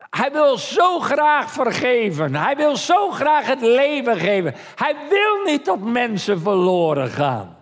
hij 0.09 0.31
wil 0.31 0.57
zo 0.57 0.99
graag 0.99 1.51
vergeven. 1.51 2.35
Hij 2.35 2.55
wil 2.55 2.75
zo 2.75 3.09
graag 3.09 3.45
het 3.45 3.61
leven 3.61 4.17
geven. 4.17 4.55
Hij 4.75 4.95
wil 5.09 5.43
niet 5.45 5.65
dat 5.65 5.79
mensen 5.79 6.41
verloren 6.41 7.09
gaan. 7.09 7.57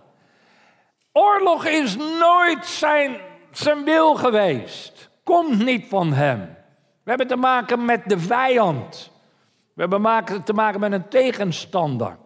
Oorlog 1.11 1.65
is 1.65 1.95
nooit 1.95 2.65
zijn, 2.65 3.17
zijn 3.51 3.83
wil 3.83 4.15
geweest. 4.15 5.09
Komt 5.23 5.63
niet 5.63 5.85
van 5.89 6.13
hem. 6.13 6.55
We 7.03 7.09
hebben 7.09 7.27
te 7.27 7.35
maken 7.35 7.85
met 7.85 8.01
de 8.05 8.19
vijand. 8.19 9.11
We 9.73 9.81
hebben 9.81 10.43
te 10.43 10.53
maken 10.53 10.79
met 10.79 10.91
een 10.91 11.07
tegenstander. 11.07 12.17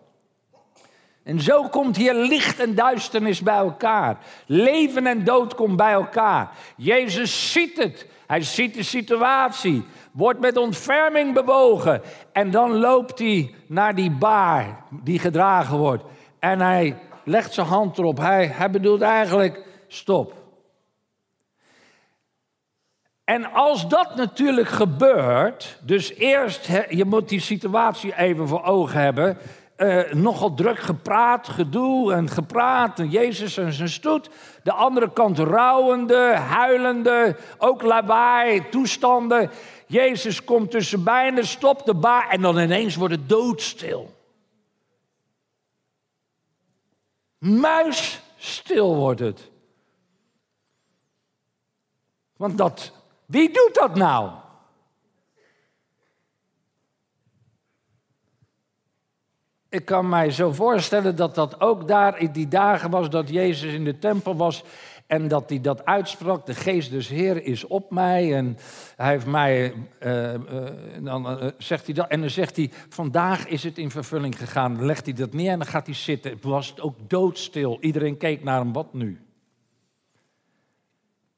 En 1.24 1.40
zo 1.40 1.70
komt 1.70 1.98
hier 1.98 2.14
licht 2.14 2.60
en 2.60 2.76
duisternis 2.76 3.42
bij 3.42 3.56
elkaar. 3.56 4.18
Leven 4.46 5.08
en 5.08 5.24
dood 5.24 5.56
komt 5.56 5.76
bij 5.76 5.92
elkaar. 5.92 6.50
Jezus 6.78 7.52
ziet 7.52 7.78
het. 7.78 8.08
Hij 8.32 8.42
ziet 8.42 8.74
de 8.74 8.84
situatie 8.84 9.86
wordt 10.12 10.40
met 10.40 10.58
ontferming 10.58 11.34
bewogen. 11.34 12.02
En 12.32 12.52
dan 12.52 12.78
loopt 12.78 13.20
hij 13.20 13.56
naar 13.68 13.96
die 13.96 14.12
baar 14.12 14.84
die 14.90 15.20
gedragen 15.20 15.78
wordt. 15.78 16.04
En 16.40 16.60
hij 16.60 16.98
legt 17.24 17.54
zijn 17.54 17.68
hand 17.68 17.98
erop. 17.98 18.18
Hij, 18.18 18.48
hij 18.48 18.70
bedoelt 18.70 19.02
eigenlijk, 19.02 19.66
stop. 19.88 20.34
En 23.24 23.54
als 23.54 23.88
dat 23.88 24.16
natuurlijk 24.16 24.68
gebeurt, 24.68 25.80
dus 25.82 26.14
eerst, 26.14 26.70
je 26.90 27.06
moet 27.06 27.30
die 27.30 27.42
situatie 27.42 28.18
even 28.18 28.48
voor 28.48 28.64
ogen 28.64 29.00
hebben 29.00 29.38
uh, 29.82 30.14
nogal 30.14 30.54
druk 30.54 30.80
gepraat, 30.80 31.48
gedoe 31.48 32.14
en 32.14 32.30
gepraat. 32.30 33.00
En 33.00 33.10
Jezus 33.10 33.58
en 33.58 33.74
zijn 33.74 33.90
stoet. 33.90 34.30
De 34.64 34.72
andere 34.72 35.14
kant 35.14 35.40
rouwende, 35.40 36.36
huilende, 36.36 37.38
ook 37.58 37.82
lawaai, 37.82 38.70
toestanden. 38.70 39.52
Jezus 39.88 40.44
komt 40.44 40.72
tussen 40.72 41.04
beiden, 41.04 41.46
stopt 41.46 41.86
de 41.86 41.94
baar 41.94 42.30
en 42.30 42.42
dan 42.42 42.60
ineens 42.60 42.96
wordt 42.96 43.14
het 43.14 43.30
doodstil. 43.30 44.14
Muisstil 47.38 48.96
wordt 48.96 49.20
het. 49.20 49.50
Want 52.38 52.58
dat, 52.58 52.92
wie 53.26 53.48
doet 53.54 53.74
dat 53.74 53.96
nou? 53.96 54.32
Ik 59.72 59.86
kan 59.86 60.10
mij 60.10 60.32
zo 60.32 60.52
voorstellen 60.52 61.16
dat 61.16 61.36
dat 61.36 61.62
ook 61.62 61.88
daar 61.88 62.20
in 62.20 62.32
die 62.32 62.48
dagen 62.48 62.90
was 62.90 63.10
dat 63.10 63.30
Jezus 63.30 63.74
in 63.74 63.84
de 63.84 64.00
tempel 64.00 64.36
was 64.36 64.64
en 65.08 65.28
dat 65.28 65.50
hij 65.50 65.62
dat 65.62 65.86
uitsprak. 65.86 66.46
De 66.46 66.54
geest 66.54 66.92
des 66.92 67.08
Heer 67.08 67.44
is 67.44 67.68
op 67.68 67.92
mij 67.92 68.36
en 68.36 68.58
hij 68.96 69.10
heeft 69.10 69.26
mij, 69.26 69.74
uh, 70.00 70.34
uh, 70.34 70.40
dan 71.00 71.44
uh, 71.44 71.50
zegt 71.58 71.86
hij 71.86 71.94
dat. 71.96 72.08
En 72.08 72.20
dan 72.20 72.30
zegt 72.30 72.56
hij, 72.56 72.72
vandaag 72.90 73.48
is 73.48 73.64
het 73.64 73.78
in 73.78 73.92
vervulling 73.92 74.38
gegaan. 74.38 74.76
Dan 74.76 74.86
legt 74.86 75.06
hij 75.06 75.14
dat 75.14 75.34
neer 75.34 75.52
en 75.52 75.60
dan 75.60 75.68
gaat 75.68 75.86
hij 75.86 75.96
zitten. 75.96 76.32
Het 76.32 76.44
was 76.44 76.80
ook 76.80 76.96
doodstil. 77.08 77.78
Iedereen 77.82 78.18
keek 78.18 78.44
naar 78.44 78.60
hem, 78.60 78.74
wat 78.74 78.94
nu? 78.94 79.22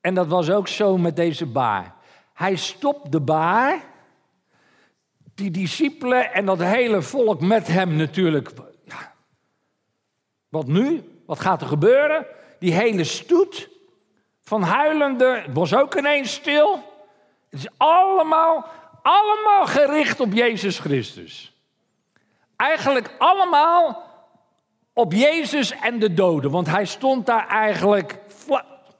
En 0.02 0.14
dat 0.14 0.28
was 0.28 0.50
ook 0.50 0.68
zo 0.68 0.98
met 0.98 1.16
deze 1.16 1.46
baar. 1.46 1.96
Hij 2.34 2.56
stopt 2.56 3.12
de 3.12 3.22
baar 3.22 3.84
die 5.36 5.52
discipelen 5.52 6.34
en 6.34 6.46
dat 6.46 6.60
hele 6.60 7.02
volk 7.02 7.42
met 7.42 7.68
hem 7.68 7.96
natuurlijk. 7.96 8.52
Wat 10.50 10.68
nu? 10.68 11.04
Wat 11.26 11.40
gaat 11.40 11.62
er 11.62 11.68
gebeuren? 11.68 12.26
Die 12.60 12.74
hele 12.74 13.04
stoet 13.04 13.70
van 14.42 14.62
huilende, 14.62 15.42
het 15.46 15.54
was 15.54 15.76
ook 15.76 15.96
ineens 15.96 16.34
stil. 16.34 16.74
Het 17.50 17.60
is 17.60 17.68
allemaal, 17.78 18.66
allemaal 19.02 19.66
gericht 19.66 20.20
op 20.20 20.34
Jezus 20.34 20.80
Christus. 20.80 21.54
Eigenlijk 22.56 23.16
allemaal 23.18 24.04
op 24.94 25.14
Jezus 25.14 25.72
en 25.72 26.00
de 26.00 26.14
doden, 26.14 26.52
want 26.52 26.68
hij 26.68 26.86
stond 26.86 27.26
daar 27.26 27.48
eigenlijk 27.48 28.20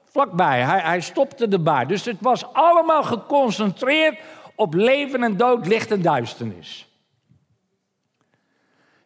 vlakbij. 0.04 0.60
Hij, 0.60 0.80
hij 0.80 1.00
stopte 1.00 1.58
baar. 1.58 1.86
Dus 1.86 2.04
het 2.04 2.20
was 2.20 2.52
allemaal 2.52 3.02
geconcentreerd 3.02 4.18
op 4.54 4.74
leven 4.74 5.22
en 5.22 5.36
dood, 5.36 5.66
licht 5.66 5.90
en 5.90 6.02
duisternis. 6.02 6.88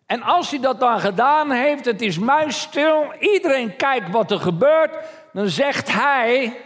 En 0.06 0.22
als 0.22 0.50
hij 0.50 0.60
dat 0.60 0.80
dan 0.80 1.00
gedaan 1.00 1.50
heeft, 1.50 1.84
het 1.84 2.02
is 2.02 2.18
muisstil, 2.18 3.12
iedereen 3.20 3.76
kijkt 3.76 4.10
wat 4.10 4.30
er 4.30 4.40
gebeurt, 4.40 5.06
dan 5.32 5.48
zegt 5.48 5.92
hij: 5.92 6.60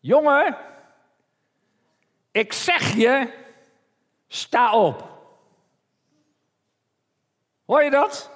Jongen, 0.00 0.56
ik 2.30 2.52
zeg 2.52 2.94
je, 2.94 3.32
sta 4.28 4.72
op. 4.72 5.08
Hoor 7.66 7.84
je 7.84 7.90
dat? 7.90 8.30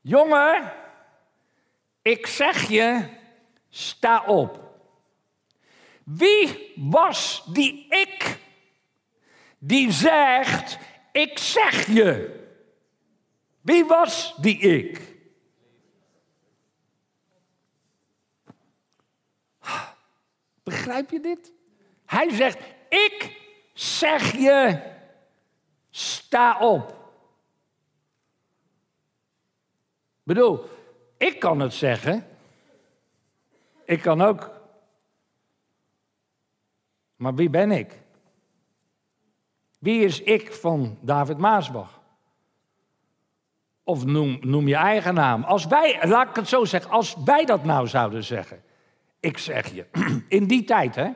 Jongen, 0.00 0.72
ik 2.02 2.26
zeg 2.26 2.68
je, 2.68 3.08
sta 3.68 4.24
op. 4.24 4.63
Wie 6.04 6.72
was 6.76 7.44
die 7.52 7.86
ik 7.88 8.42
die 9.58 9.92
zegt, 9.92 10.78
ik 11.12 11.38
zeg 11.38 11.86
je? 11.86 12.42
Wie 13.60 13.84
was 13.84 14.34
die 14.36 14.58
ik? 14.58 15.14
Begrijp 20.62 21.10
je 21.10 21.20
dit? 21.20 21.52
Hij 22.06 22.30
zegt, 22.30 22.58
ik 22.88 23.40
zeg 23.72 24.32
je, 24.32 24.80
sta 25.90 26.58
op. 26.58 26.88
Ik 30.18 30.22
bedoel, 30.22 30.64
ik 31.16 31.40
kan 31.40 31.60
het 31.60 31.74
zeggen. 31.74 32.26
Ik 33.84 34.00
kan 34.00 34.20
ook. 34.22 34.53
Maar 37.24 37.34
wie 37.34 37.50
ben 37.50 37.70
ik? 37.70 38.00
Wie 39.78 40.04
is 40.04 40.22
ik 40.22 40.52
van 40.52 40.98
David 41.00 41.38
Maasbach? 41.38 42.00
Of 43.84 44.04
noem, 44.04 44.38
noem 44.40 44.68
je 44.68 44.74
eigen 44.74 45.14
naam. 45.14 45.42
Als 45.44 45.66
wij, 45.66 46.08
laat 46.08 46.28
ik 46.28 46.36
het 46.36 46.48
zo 46.48 46.64
zeggen, 46.64 46.90
als 46.90 47.16
wij 47.24 47.44
dat 47.44 47.64
nou 47.64 47.86
zouden 47.86 48.24
zeggen. 48.24 48.62
Ik 49.20 49.38
zeg 49.38 49.74
je, 49.74 49.86
in 50.38 50.46
die 50.46 50.64
tijd 50.64 50.94
hè. 50.94 51.10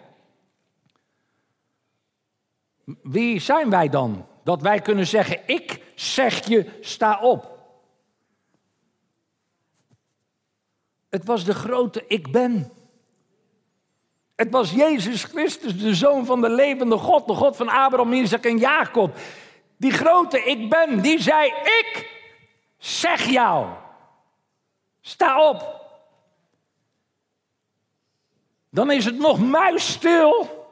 Wie 3.02 3.38
zijn 3.38 3.70
wij 3.70 3.88
dan? 3.88 4.26
Dat 4.44 4.62
wij 4.62 4.80
kunnen 4.80 5.06
zeggen, 5.06 5.40
ik 5.46 5.82
zeg 5.94 6.46
je, 6.46 6.78
sta 6.80 7.20
op. 7.20 7.58
Het 11.08 11.24
was 11.24 11.44
de 11.44 11.54
grote 11.54 12.04
ik 12.06 12.32
ben. 12.32 12.72
Het 14.38 14.50
was 14.50 14.70
Jezus 14.70 15.24
Christus, 15.24 15.78
de 15.78 15.94
zoon 15.94 16.26
van 16.26 16.40
de 16.40 16.50
levende 16.50 16.96
God, 16.96 17.26
de 17.26 17.34
God 17.34 17.56
van 17.56 17.68
Abraham, 17.68 18.12
Isaac 18.12 18.44
en 18.44 18.58
Jacob. 18.58 19.16
Die 19.76 19.90
grote 19.90 20.44
ik 20.44 20.70
ben, 20.70 21.00
die 21.00 21.22
zei, 21.22 21.46
ik 21.46 22.10
zeg 22.76 23.24
jou, 23.24 23.66
sta 25.00 25.48
op. 25.48 25.86
Dan 28.70 28.90
is 28.90 29.04
het 29.04 29.18
nog 29.18 29.40
muisstil. 29.40 30.66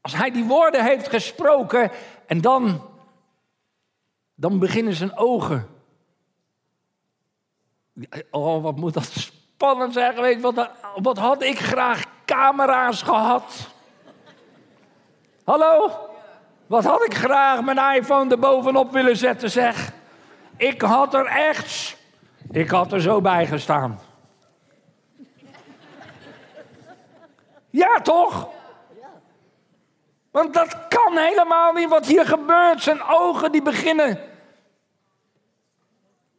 Als 0.00 0.14
hij 0.14 0.30
die 0.30 0.44
woorden 0.44 0.84
heeft 0.84 1.08
gesproken 1.08 1.90
en 2.26 2.40
dan, 2.40 2.88
dan 4.34 4.58
beginnen 4.58 4.94
zijn 4.94 5.16
ogen. 5.16 5.68
Oh, 8.30 8.62
wat 8.62 8.76
moet 8.76 8.94
dat 8.94 9.32
spannend 9.60 9.92
zijn 9.92 10.14
geweest. 10.14 10.40
Wat, 10.40 10.70
wat 11.02 11.18
had 11.18 11.42
ik 11.42 11.58
graag 11.58 12.04
camera's 12.24 13.02
gehad. 13.02 13.68
Hallo? 15.44 15.90
Wat 16.66 16.84
had 16.84 17.04
ik 17.04 17.14
graag 17.14 17.62
mijn 17.62 17.94
iPhone 17.96 18.30
erbovenop 18.30 18.92
willen 18.92 19.16
zetten, 19.16 19.50
zeg. 19.50 19.92
Ik 20.56 20.80
had 20.80 21.14
er 21.14 21.26
echt... 21.26 21.96
Ik 22.50 22.70
had 22.70 22.92
er 22.92 23.00
zo 23.00 23.20
bij 23.20 23.46
gestaan. 23.46 24.00
Ja, 27.70 28.00
toch? 28.00 28.48
Want 30.30 30.54
dat 30.54 30.88
kan 30.88 31.16
helemaal 31.16 31.72
niet 31.72 31.88
wat 31.88 32.06
hier 32.06 32.26
gebeurt. 32.26 32.82
Zijn 32.82 33.02
ogen 33.02 33.52
die 33.52 33.62
beginnen. 33.62 34.29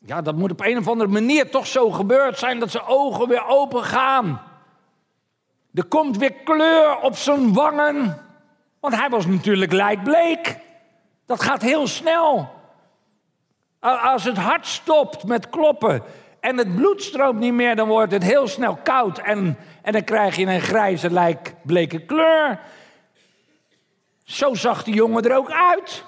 Ja, 0.05 0.21
dat 0.21 0.35
moet 0.35 0.51
op 0.51 0.61
een 0.61 0.77
of 0.77 0.87
andere 0.87 1.09
manier 1.09 1.49
toch 1.49 1.67
zo 1.67 1.91
gebeurd 1.91 2.39
zijn 2.39 2.59
dat 2.59 2.71
zijn 2.71 2.83
ogen 2.83 3.27
weer 3.27 3.45
open 3.45 3.83
gaan. 3.83 4.41
Er 5.73 5.85
komt 5.85 6.17
weer 6.17 6.33
kleur 6.33 6.99
op 6.99 7.15
zijn 7.15 7.53
wangen. 7.53 8.25
Want 8.79 8.95
hij 8.95 9.09
was 9.09 9.25
natuurlijk 9.25 9.71
lijkbleek. 9.71 10.57
Dat 11.25 11.43
gaat 11.43 11.61
heel 11.61 11.87
snel. 11.87 12.49
Als 13.79 14.23
het 14.23 14.37
hart 14.37 14.67
stopt 14.67 15.23
met 15.23 15.49
kloppen 15.49 16.03
en 16.39 16.57
het 16.57 16.75
bloed 16.75 17.03
stroomt 17.03 17.39
niet 17.39 17.53
meer, 17.53 17.75
dan 17.75 17.87
wordt 17.87 18.11
het 18.11 18.23
heel 18.23 18.47
snel 18.47 18.75
koud 18.83 19.17
en, 19.17 19.57
en 19.81 19.91
dan 19.91 20.03
krijg 20.03 20.35
je 20.35 20.45
een 20.45 20.61
grijze 20.61 21.09
lijkbleke 21.09 21.99
kleur. 22.05 22.59
Zo 24.23 24.53
zag 24.53 24.83
die 24.83 24.93
jongen 24.93 25.23
er 25.23 25.35
ook 25.35 25.51
uit. 25.51 26.05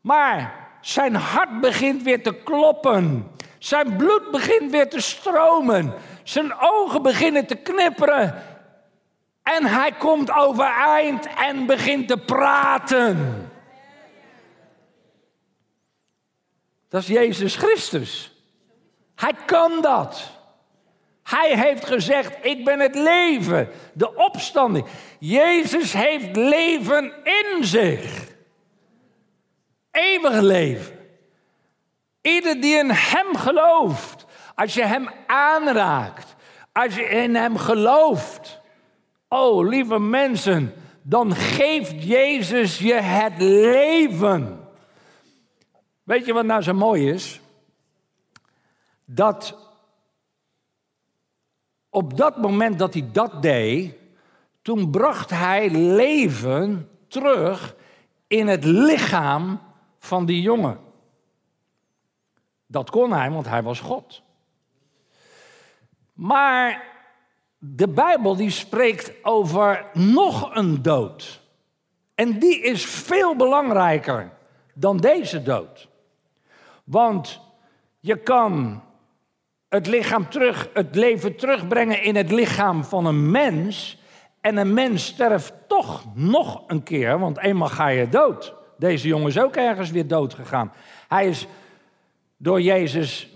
Maar 0.00 0.63
zijn 0.84 1.14
hart 1.14 1.60
begint 1.60 2.02
weer 2.02 2.22
te 2.22 2.34
kloppen. 2.34 3.30
Zijn 3.58 3.96
bloed 3.96 4.30
begint 4.30 4.70
weer 4.70 4.88
te 4.88 5.00
stromen. 5.00 5.94
Zijn 6.22 6.54
ogen 6.60 7.02
beginnen 7.02 7.46
te 7.46 7.54
knipperen. 7.54 8.42
En 9.42 9.66
hij 9.66 9.92
komt 9.92 10.30
overeind 10.30 11.26
en 11.36 11.66
begint 11.66 12.08
te 12.08 12.16
praten. 12.16 13.18
Dat 16.88 17.02
is 17.02 17.08
Jezus 17.08 17.56
Christus. 17.56 18.32
Hij 19.14 19.34
kan 19.46 19.80
dat. 19.80 20.30
Hij 21.22 21.58
heeft 21.58 21.84
gezegd: 21.84 22.36
Ik 22.42 22.64
ben 22.64 22.80
het 22.80 22.94
leven, 22.94 23.68
de 23.92 24.14
opstanding. 24.16 24.86
Jezus 25.18 25.92
heeft 25.92 26.36
leven 26.36 27.12
in 27.24 27.64
zich. 27.64 28.32
Eeuwig 29.94 30.40
leven. 30.40 30.98
Ieder 32.20 32.60
die 32.60 32.76
in 32.76 32.90
Hem 32.90 33.36
gelooft, 33.36 34.26
als 34.54 34.74
je 34.74 34.84
Hem 34.84 35.08
aanraakt, 35.26 36.34
als 36.72 36.94
je 36.94 37.02
in 37.02 37.34
Hem 37.34 37.56
gelooft, 37.56 38.60
oh 39.28 39.68
lieve 39.68 39.98
mensen, 39.98 40.74
dan 41.02 41.34
geeft 41.34 42.04
Jezus 42.04 42.78
je 42.78 42.94
het 42.94 43.38
leven. 43.38 44.68
Weet 46.02 46.26
je 46.26 46.32
wat 46.32 46.44
nou 46.44 46.62
zo 46.62 46.74
mooi 46.74 47.10
is? 47.10 47.40
Dat 49.04 49.56
op 51.90 52.16
dat 52.16 52.36
moment 52.36 52.78
dat 52.78 52.94
hij 52.94 53.08
dat 53.12 53.42
deed, 53.42 53.94
toen 54.62 54.90
bracht 54.90 55.30
hij 55.30 55.70
leven 55.70 56.88
terug 57.08 57.74
in 58.26 58.46
het 58.46 58.64
lichaam 58.64 59.60
van 60.04 60.24
die 60.26 60.40
jongen. 60.40 60.78
Dat 62.66 62.90
kon 62.90 63.12
hij, 63.12 63.30
want 63.30 63.48
hij 63.48 63.62
was 63.62 63.80
God. 63.80 64.22
Maar 66.12 66.82
de 67.58 67.88
Bijbel 67.88 68.36
die 68.36 68.50
spreekt 68.50 69.12
over 69.24 69.86
nog 69.92 70.54
een 70.54 70.82
dood. 70.82 71.40
En 72.14 72.38
die 72.38 72.60
is 72.60 72.84
veel 72.84 73.36
belangrijker 73.36 74.32
dan 74.74 74.96
deze 74.96 75.42
dood. 75.42 75.88
Want 76.84 77.40
je 78.00 78.16
kan 78.16 78.82
het 79.68 79.86
lichaam 79.86 80.28
terug, 80.28 80.68
het 80.74 80.94
leven 80.94 81.36
terugbrengen 81.36 82.02
in 82.02 82.16
het 82.16 82.30
lichaam 82.30 82.84
van 82.84 83.06
een 83.06 83.30
mens. 83.30 83.98
En 84.40 84.56
een 84.56 84.74
mens 84.74 85.06
sterft 85.06 85.52
toch 85.66 86.04
nog 86.14 86.62
een 86.66 86.82
keer, 86.82 87.18
want 87.18 87.38
eenmaal 87.38 87.68
ga 87.68 87.88
je 87.88 88.08
dood. 88.08 88.63
Deze 88.76 89.08
jongen 89.08 89.28
is 89.28 89.38
ook 89.38 89.56
ergens 89.56 89.90
weer 89.90 90.06
dood 90.06 90.34
gegaan. 90.34 90.72
Hij 91.08 91.28
is 91.28 91.46
door 92.36 92.60
Jezus 92.60 93.28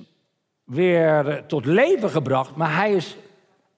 weer 0.64 1.44
tot 1.46 1.64
leven 1.64 2.11
gebracht, 2.11 2.57
maar 2.57 2.74
hij 2.74 2.92
is 2.92 3.16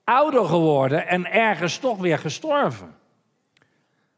ouder 0.03 0.45
geworden 0.45 1.07
en 1.07 1.31
ergens 1.31 1.77
toch 1.77 1.97
weer 1.97 2.17
gestorven. 2.19 2.95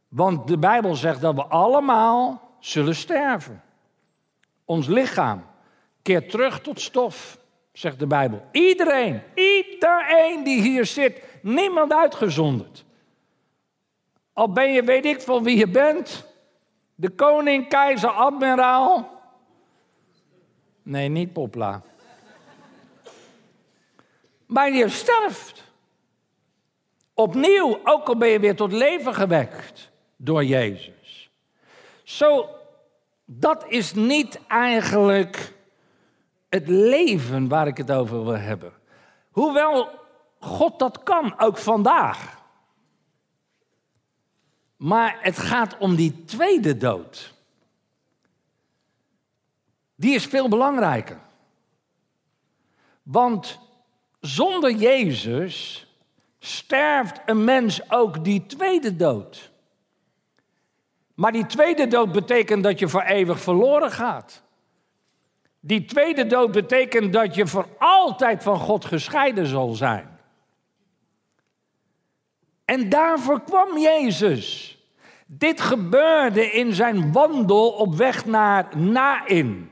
Want 0.07 0.47
de 0.47 0.57
Bijbel 0.57 0.95
zegt 0.95 1.21
dat 1.21 1.35
we 1.35 1.43
allemaal 1.43 2.51
zullen 2.59 2.95
sterven. 2.95 3.61
Ons 4.65 4.87
lichaam 4.87 5.45
keert 6.01 6.29
terug 6.29 6.61
tot 6.61 6.81
stof, 6.81 7.37
zegt 7.71 7.99
de 7.99 8.07
Bijbel. 8.07 8.45
Iedereen, 8.51 9.21
iedereen 9.35 10.43
die 10.43 10.61
hier 10.61 10.85
zit, 10.85 11.23
niemand 11.41 11.93
uitgezonderd. 11.93 12.85
Al 14.33 14.51
ben 14.51 14.73
je, 14.73 14.83
weet 14.83 15.05
ik 15.05 15.21
van 15.21 15.43
wie 15.43 15.57
je 15.57 15.67
bent, 15.67 16.25
de 16.95 17.09
koning, 17.09 17.67
keizer, 17.69 18.09
admiraal. 18.09 19.21
Nee, 20.83 21.09
niet 21.09 21.33
Popla. 21.33 21.81
Maar 24.45 24.71
je 24.71 24.89
sterft. 24.89 25.63
Opnieuw, 27.13 27.79
ook 27.83 28.07
al 28.07 28.17
ben 28.17 28.27
je 28.27 28.39
weer 28.39 28.55
tot 28.55 28.71
leven 28.71 29.13
gewekt 29.13 29.91
door 30.15 30.43
Jezus. 30.43 31.29
Zo, 32.03 32.49
dat 33.25 33.65
is 33.67 33.93
niet 33.93 34.39
eigenlijk 34.47 35.53
het 36.49 36.67
leven 36.67 37.47
waar 37.47 37.67
ik 37.67 37.77
het 37.77 37.91
over 37.91 38.23
wil 38.23 38.37
hebben. 38.37 38.73
Hoewel 39.31 39.89
God 40.39 40.79
dat 40.79 41.03
kan, 41.03 41.39
ook 41.39 41.57
vandaag. 41.57 42.42
Maar 44.83 45.17
het 45.21 45.39
gaat 45.39 45.77
om 45.77 45.95
die 45.95 46.25
tweede 46.25 46.77
dood. 46.77 47.33
Die 49.95 50.15
is 50.15 50.25
veel 50.25 50.49
belangrijker. 50.49 51.19
Want 53.03 53.59
zonder 54.19 54.71
Jezus 54.71 55.87
sterft 56.39 57.21
een 57.25 57.43
mens 57.43 57.91
ook 57.91 58.23
die 58.23 58.45
tweede 58.45 58.95
dood. 58.95 59.51
Maar 61.13 61.31
die 61.31 61.45
tweede 61.45 61.87
dood 61.87 62.11
betekent 62.11 62.63
dat 62.63 62.79
je 62.79 62.87
voor 62.87 63.03
eeuwig 63.03 63.39
verloren 63.39 63.91
gaat. 63.91 64.41
Die 65.59 65.85
tweede 65.85 66.25
dood 66.25 66.51
betekent 66.51 67.13
dat 67.13 67.35
je 67.35 67.47
voor 67.47 67.67
altijd 67.77 68.43
van 68.43 68.59
God 68.59 68.85
gescheiden 68.85 69.47
zal 69.47 69.73
zijn. 69.73 70.19
En 72.65 72.89
daarvoor 72.89 73.41
kwam 73.41 73.77
Jezus. 73.77 74.72
Dit 75.37 75.61
gebeurde 75.61 76.51
in 76.51 76.73
zijn 76.73 77.11
wandel 77.11 77.69
op 77.69 77.95
weg 77.95 78.25
naar 78.25 78.67
Nain. 78.77 79.69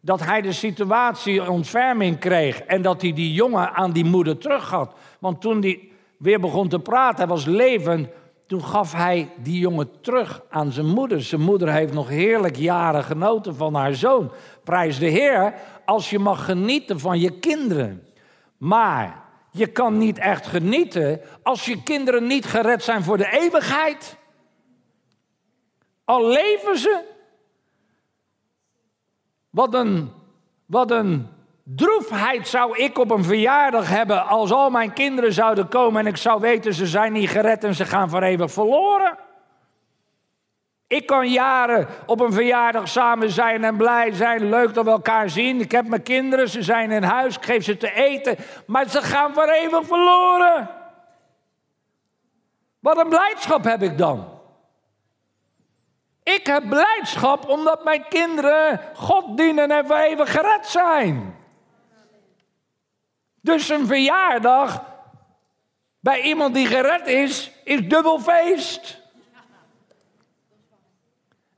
Dat 0.00 0.24
hij 0.24 0.40
de 0.40 0.52
situatie 0.52 1.50
ontferming 1.50 2.18
kreeg 2.18 2.60
en 2.60 2.82
dat 2.82 3.02
hij 3.02 3.12
die 3.12 3.32
jongen 3.32 3.74
aan 3.74 3.92
die 3.92 4.04
moeder 4.04 4.38
terug 4.38 4.70
had. 4.70 4.94
Want 5.18 5.40
toen 5.40 5.60
hij 5.60 5.88
weer 6.18 6.40
begon 6.40 6.68
te 6.68 6.78
praten, 6.78 7.16
hij 7.16 7.26
was 7.26 7.44
levend, 7.44 8.08
toen 8.46 8.64
gaf 8.64 8.92
hij 8.92 9.30
die 9.36 9.58
jongen 9.58 10.00
terug 10.00 10.42
aan 10.50 10.72
zijn 10.72 10.86
moeder. 10.86 11.22
Zijn 11.22 11.40
moeder 11.40 11.72
heeft 11.72 11.92
nog 11.92 12.08
heerlijk 12.08 12.56
jaren 12.56 13.04
genoten 13.04 13.56
van 13.56 13.74
haar 13.74 13.94
zoon. 13.94 14.32
Prijs 14.64 14.98
de 14.98 15.08
Heer 15.08 15.54
als 15.84 16.10
je 16.10 16.18
mag 16.18 16.44
genieten 16.44 17.00
van 17.00 17.20
je 17.20 17.38
kinderen. 17.38 18.06
Maar 18.56 19.22
je 19.50 19.66
kan 19.66 19.98
niet 19.98 20.18
echt 20.18 20.46
genieten 20.46 21.20
als 21.42 21.64
je 21.64 21.82
kinderen 21.82 22.26
niet 22.26 22.46
gered 22.46 22.82
zijn 22.82 23.02
voor 23.02 23.16
de 23.16 23.38
eeuwigheid. 23.40 24.22
Al 26.04 26.28
leven 26.28 26.78
ze. 26.78 27.02
Wat 29.50 29.74
een, 29.74 30.12
wat 30.66 30.90
een 30.90 31.28
droefheid 31.62 32.48
zou 32.48 32.78
ik 32.78 32.98
op 32.98 33.10
een 33.10 33.24
verjaardag 33.24 33.88
hebben 33.88 34.26
als 34.26 34.52
al 34.52 34.70
mijn 34.70 34.92
kinderen 34.92 35.32
zouden 35.32 35.68
komen 35.68 36.00
en 36.00 36.06
ik 36.06 36.16
zou 36.16 36.40
weten 36.40 36.74
ze 36.74 36.86
zijn 36.86 37.12
niet 37.12 37.28
gered 37.28 37.64
en 37.64 37.74
ze 37.74 37.84
gaan 37.84 38.10
voor 38.10 38.22
eeuwig 38.22 38.52
verloren. 38.52 39.18
Ik 40.86 41.06
kan 41.06 41.28
jaren 41.28 41.88
op 42.06 42.20
een 42.20 42.32
verjaardag 42.32 42.88
samen 42.88 43.30
zijn 43.30 43.64
en 43.64 43.76
blij 43.76 44.12
zijn, 44.12 44.48
leuk 44.48 44.74
dat 44.74 44.84
we 44.84 44.90
elkaar 44.90 45.30
zien. 45.30 45.60
Ik 45.60 45.72
heb 45.72 45.88
mijn 45.88 46.02
kinderen, 46.02 46.48
ze 46.48 46.62
zijn 46.62 46.90
in 46.90 47.02
huis, 47.02 47.36
ik 47.36 47.44
geef 47.44 47.64
ze 47.64 47.76
te 47.76 47.92
eten, 47.92 48.36
maar 48.66 48.88
ze 48.88 49.02
gaan 49.02 49.34
voor 49.34 49.48
eeuwig 49.48 49.86
verloren. 49.86 50.70
Wat 52.80 52.98
een 52.98 53.08
blijdschap 53.08 53.64
heb 53.64 53.82
ik 53.82 53.98
dan. 53.98 54.33
Ik 56.24 56.46
heb 56.46 56.68
blijdschap 56.68 57.48
omdat 57.48 57.84
mijn 57.84 58.08
kinderen 58.08 58.80
God 58.94 59.36
dienen 59.36 59.70
en 59.70 59.86
voor 59.86 59.96
eeuwig 59.96 60.32
gered 60.32 60.66
zijn. 60.66 61.36
Dus 63.40 63.68
een 63.68 63.86
verjaardag 63.86 64.84
bij 66.00 66.22
iemand 66.22 66.54
die 66.54 66.66
gered 66.66 67.06
is, 67.06 67.50
is 67.64 67.88
dubbel 67.88 68.20
feest. 68.20 69.02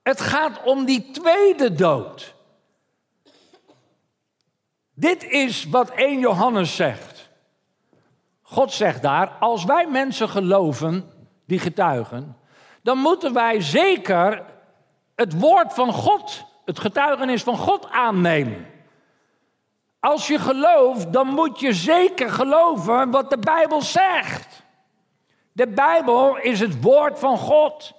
Het 0.02 0.20
gaat 0.20 0.62
om 0.62 0.84
die 0.84 1.10
tweede 1.10 1.72
dood. 1.72 2.34
Dit 4.94 5.24
is 5.24 5.64
wat 5.64 5.90
1 5.90 6.18
Johannes 6.18 6.76
zegt. 6.76 7.28
God 8.42 8.72
zegt 8.72 9.02
daar, 9.02 9.28
als 9.28 9.64
wij 9.64 9.86
mensen 9.86 10.28
geloven, 10.28 11.10
die 11.46 11.58
getuigen, 11.58 12.36
dan 12.82 12.98
moeten 12.98 13.32
wij 13.32 13.60
zeker 13.60 14.44
het 15.16 15.40
woord 15.40 15.72
van 15.72 15.92
God, 15.92 16.44
het 16.64 16.78
getuigenis 16.78 17.42
van 17.42 17.56
God 17.56 17.90
aannemen. 17.90 18.66
Als 20.00 20.26
je 20.26 20.38
gelooft, 20.38 21.12
dan 21.12 21.26
moet 21.26 21.60
je 21.60 21.72
zeker 21.72 22.30
geloven 22.30 23.10
wat 23.10 23.30
de 23.30 23.38
Bijbel 23.38 23.82
zegt. 23.82 24.64
De 25.52 25.66
Bijbel 25.66 26.36
is 26.36 26.60
het 26.60 26.82
woord 26.82 27.18
van 27.18 27.38
God. 27.38 27.92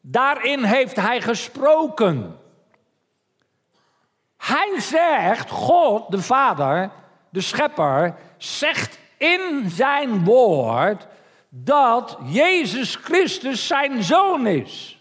Daarin 0.00 0.64
heeft 0.64 0.96
hij 0.96 1.20
gesproken. 1.20 2.38
Hij 4.36 4.80
zegt, 4.80 5.50
God, 5.50 6.10
de 6.10 6.22
Vader, 6.22 6.90
de 7.30 7.40
Schepper, 7.40 8.16
zegt 8.36 8.98
in 9.16 9.70
zijn 9.70 10.24
woord 10.24 11.06
dat 11.48 12.18
Jezus 12.24 12.94
Christus 12.94 13.66
zijn 13.66 14.02
zoon 14.02 14.46
is. 14.46 14.99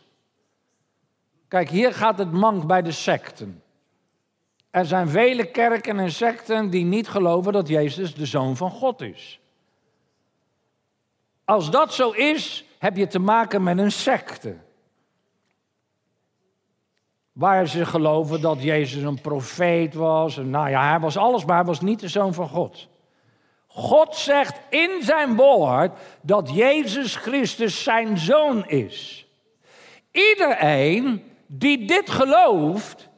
Kijk, 1.49 1.69
hier 1.69 1.93
gaat 1.93 2.17
het 2.17 2.31
mank 2.31 2.67
bij 2.67 2.81
de 2.81 2.91
secten. 2.91 3.63
Er 4.69 4.85
zijn 4.85 5.09
vele 5.09 5.45
kerken 5.45 5.99
en 5.99 6.11
secten 6.11 6.69
die 6.69 6.85
niet 6.85 7.07
geloven 7.07 7.53
dat 7.53 7.67
Jezus 7.67 8.13
de 8.13 8.25
zoon 8.25 8.55
van 8.55 8.71
God 8.71 9.01
is. 9.01 9.39
Als 11.45 11.71
dat 11.71 11.93
zo 11.93 12.11
is, 12.11 12.65
heb 12.77 12.97
je 12.97 13.07
te 13.07 13.19
maken 13.19 13.63
met 13.63 13.77
een 13.77 13.91
secte. 13.91 14.57
Waar 17.31 17.67
ze 17.67 17.85
geloven 17.85 18.41
dat 18.41 18.63
Jezus 18.63 19.03
een 19.03 19.21
profeet 19.21 19.93
was. 19.93 20.35
Nou 20.35 20.69
ja, 20.69 20.89
hij 20.89 20.99
was 20.99 21.17
alles, 21.17 21.45
maar 21.45 21.55
hij 21.55 21.65
was 21.65 21.81
niet 21.81 21.99
de 21.99 22.07
zoon 22.07 22.33
van 22.33 22.47
God. 22.47 22.87
God 23.67 24.15
zegt 24.15 24.59
in 24.69 24.99
zijn 25.01 25.35
woord 25.35 25.91
dat 26.21 26.53
Jezus 26.53 27.15
Christus 27.15 27.83
zijn 27.83 28.17
zoon 28.17 28.67
is. 28.67 29.27
Iedereen 30.11 31.28
die 31.51 31.85
dit 31.85 32.09
gelooft, 32.09 33.09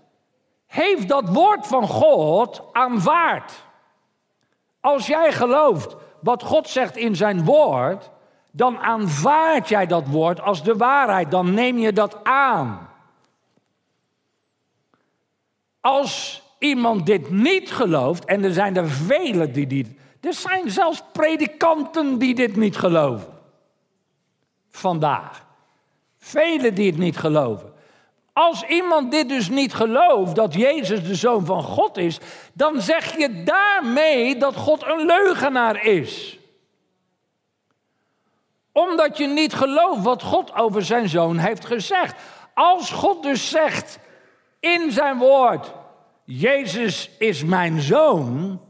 heeft 0.67 1.07
dat 1.07 1.29
woord 1.29 1.67
van 1.67 1.87
God 1.87 2.63
aanvaard. 2.71 3.65
Als 4.79 5.07
jij 5.07 5.31
gelooft 5.31 5.95
wat 6.21 6.43
God 6.43 6.69
zegt 6.69 6.97
in 6.97 7.15
zijn 7.15 7.45
woord, 7.45 8.09
dan 8.51 8.79
aanvaard 8.79 9.69
jij 9.69 9.85
dat 9.85 10.07
woord 10.07 10.41
als 10.41 10.63
de 10.63 10.75
waarheid, 10.75 11.31
dan 11.31 11.53
neem 11.53 11.77
je 11.77 11.93
dat 11.93 12.23
aan. 12.23 12.89
Als 15.81 16.43
iemand 16.59 17.05
dit 17.05 17.29
niet 17.29 17.71
gelooft, 17.71 18.25
en 18.25 18.43
er 18.43 18.53
zijn 18.53 18.77
er 18.77 18.89
velen 18.89 19.53
die 19.53 19.67
dit. 19.67 19.87
Er 20.21 20.33
zijn 20.33 20.69
zelfs 20.69 21.03
predikanten 21.11 22.17
die 22.17 22.35
dit 22.35 22.55
niet 22.55 22.77
geloven. 22.77 23.33
Vandaag. 24.69 25.45
Velen 26.17 26.75
die 26.75 26.89
het 26.89 26.99
niet 26.99 27.17
geloven. 27.17 27.70
Als 28.33 28.63
iemand 28.63 29.11
dit 29.11 29.29
dus 29.29 29.49
niet 29.49 29.73
gelooft, 29.73 30.35
dat 30.35 30.53
Jezus 30.53 31.03
de 31.03 31.15
Zoon 31.15 31.45
van 31.45 31.63
God 31.63 31.97
is, 31.97 32.19
dan 32.53 32.81
zeg 32.81 33.17
je 33.17 33.43
daarmee 33.43 34.37
dat 34.37 34.55
God 34.55 34.85
een 34.85 35.05
leugenaar 35.05 35.85
is. 35.85 36.39
Omdat 38.71 39.17
je 39.17 39.27
niet 39.27 39.53
gelooft 39.53 40.03
wat 40.03 40.23
God 40.23 40.53
over 40.55 40.83
zijn 40.83 41.09
Zoon 41.09 41.37
heeft 41.37 41.65
gezegd. 41.65 42.21
Als 42.53 42.91
God 42.91 43.23
dus 43.23 43.49
zegt, 43.49 43.99
in 44.59 44.91
zijn 44.91 45.17
woord: 45.17 45.73
Jezus 46.25 47.09
is 47.17 47.43
mijn 47.43 47.81
zoon, 47.81 48.61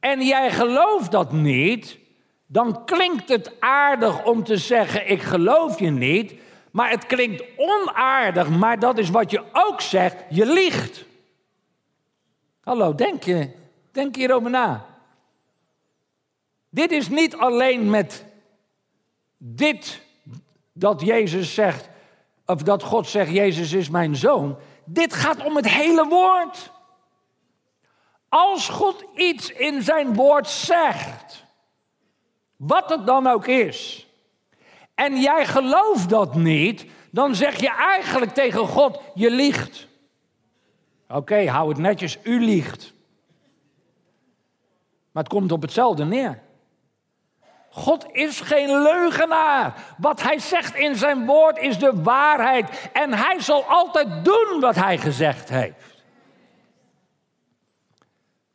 en 0.00 0.20
jij 0.20 0.50
gelooft 0.50 1.10
dat 1.10 1.32
niet, 1.32 1.98
dan 2.46 2.84
klinkt 2.84 3.28
het 3.28 3.52
aardig 3.60 4.24
om 4.24 4.44
te 4.44 4.56
zeggen: 4.56 5.10
Ik 5.10 5.22
geloof 5.22 5.78
je 5.78 5.90
niet, 5.90 6.34
maar 6.72 6.90
het 6.90 7.06
klinkt 7.06 7.44
onaardig, 7.56 8.48
maar 8.48 8.78
dat 8.78 8.98
is 8.98 9.10
wat 9.10 9.30
je 9.30 9.44
ook 9.52 9.80
zegt: 9.80 10.16
je 10.30 10.46
liegt. 10.46 11.04
Hallo, 12.60 12.94
denk 12.94 13.22
je, 13.22 13.50
denk 13.92 14.16
hierover 14.16 14.50
na. 14.50 14.86
Dit 16.68 16.92
is 16.92 17.08
niet 17.08 17.36
alleen 17.36 17.90
met 17.90 18.24
dit 19.36 20.00
dat 20.72 21.00
Jezus 21.00 21.54
zegt, 21.54 21.88
of 22.46 22.62
dat 22.62 22.82
God 22.82 23.06
zegt: 23.06 23.30
Jezus 23.30 23.72
is 23.72 23.88
mijn 23.88 24.16
zoon. 24.16 24.58
Dit 24.84 25.14
gaat 25.14 25.44
om 25.44 25.56
het 25.56 25.68
hele 25.68 26.06
woord. 26.06 26.72
Als 28.28 28.68
God 28.68 29.04
iets 29.14 29.50
in 29.50 29.82
zijn 29.82 30.14
woord 30.14 30.48
zegt, 30.48 31.44
wat 32.56 32.88
het 32.88 33.06
dan 33.06 33.26
ook 33.26 33.46
is, 33.46 34.07
en 34.98 35.20
jij 35.20 35.46
gelooft 35.46 36.08
dat 36.08 36.34
niet, 36.34 36.86
dan 37.10 37.34
zeg 37.34 37.60
je 37.60 37.74
eigenlijk 37.74 38.34
tegen 38.34 38.66
God, 38.66 39.00
je 39.14 39.30
liegt. 39.30 39.86
Oké, 41.08 41.48
hou 41.48 41.68
het 41.68 41.78
netjes, 41.78 42.18
u 42.22 42.44
liegt. 42.44 42.92
Maar 45.12 45.22
het 45.22 45.32
komt 45.32 45.52
op 45.52 45.62
hetzelfde 45.62 46.04
neer. 46.04 46.42
God 47.70 48.06
is 48.12 48.40
geen 48.40 48.82
leugenaar. 48.82 49.94
Wat 49.98 50.22
hij 50.22 50.38
zegt 50.38 50.74
in 50.74 50.96
zijn 50.96 51.26
woord 51.26 51.58
is 51.58 51.78
de 51.78 52.02
waarheid. 52.02 52.90
En 52.92 53.12
hij 53.12 53.40
zal 53.40 53.64
altijd 53.64 54.24
doen 54.24 54.60
wat 54.60 54.74
hij 54.74 54.98
gezegd 54.98 55.48
heeft. 55.48 56.04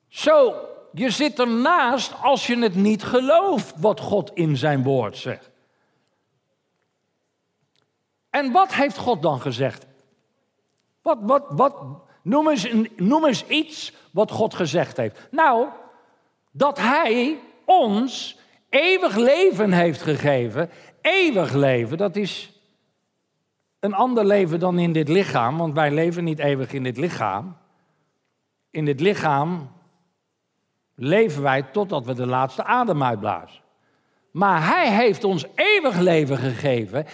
Zo, 0.08 0.56
je 0.94 1.10
zit 1.10 1.40
ernaast 1.40 2.14
als 2.22 2.48
je 2.48 2.58
het 2.58 2.76
niet 2.76 3.04
gelooft 3.04 3.74
wat 3.78 4.00
God 4.00 4.32
in 4.34 4.58
zijn 4.58 4.84
woord 4.84 5.18
zegt. 5.18 5.52
En 8.34 8.52
wat 8.52 8.74
heeft 8.74 8.98
God 8.98 9.22
dan 9.22 9.42
gezegd? 9.42 9.86
Wat, 11.02 11.18
wat, 11.22 11.44
wat, 11.50 11.74
noem, 12.22 12.50
eens, 12.50 12.68
noem 12.96 13.26
eens 13.26 13.46
iets 13.48 13.94
wat 14.12 14.32
God 14.32 14.54
gezegd 14.54 14.98
heeft. 14.98 15.28
Nou, 15.32 15.68
dat 16.52 16.78
Hij 16.78 17.40
ons 17.66 18.40
eeuwig 18.70 19.16
leven 19.16 19.72
heeft 19.72 20.02
gegeven. 20.02 20.70
Eeuwig 21.02 21.54
leven, 21.54 21.98
dat 21.98 22.16
is 22.16 22.62
een 23.80 23.94
ander 23.94 24.26
leven 24.26 24.60
dan 24.60 24.80
in 24.80 24.92
dit 24.92 25.08
lichaam, 25.08 25.58
want 25.58 25.74
wij 25.74 25.92
leven 25.92 26.24
niet 26.24 26.40
eeuwig 26.40 26.74
in 26.74 26.84
dit 26.84 26.98
lichaam. 26.98 27.58
in 28.70 28.86
dit 28.86 29.00
lichaam 29.00 29.72
leven 30.96 31.42
wij 31.42 31.62
totdat 31.62 32.06
we 32.06 32.14
de 32.14 32.28
laatste 32.28 32.64
adem 32.64 33.04
uitblazen. 33.04 33.62
Maar 34.32 34.68
Hij 34.68 34.92
heeft 34.92 35.24
ons 35.24 35.46
eeuwig 35.56 36.00
leven 36.00 36.38
gegeven. 36.38 37.06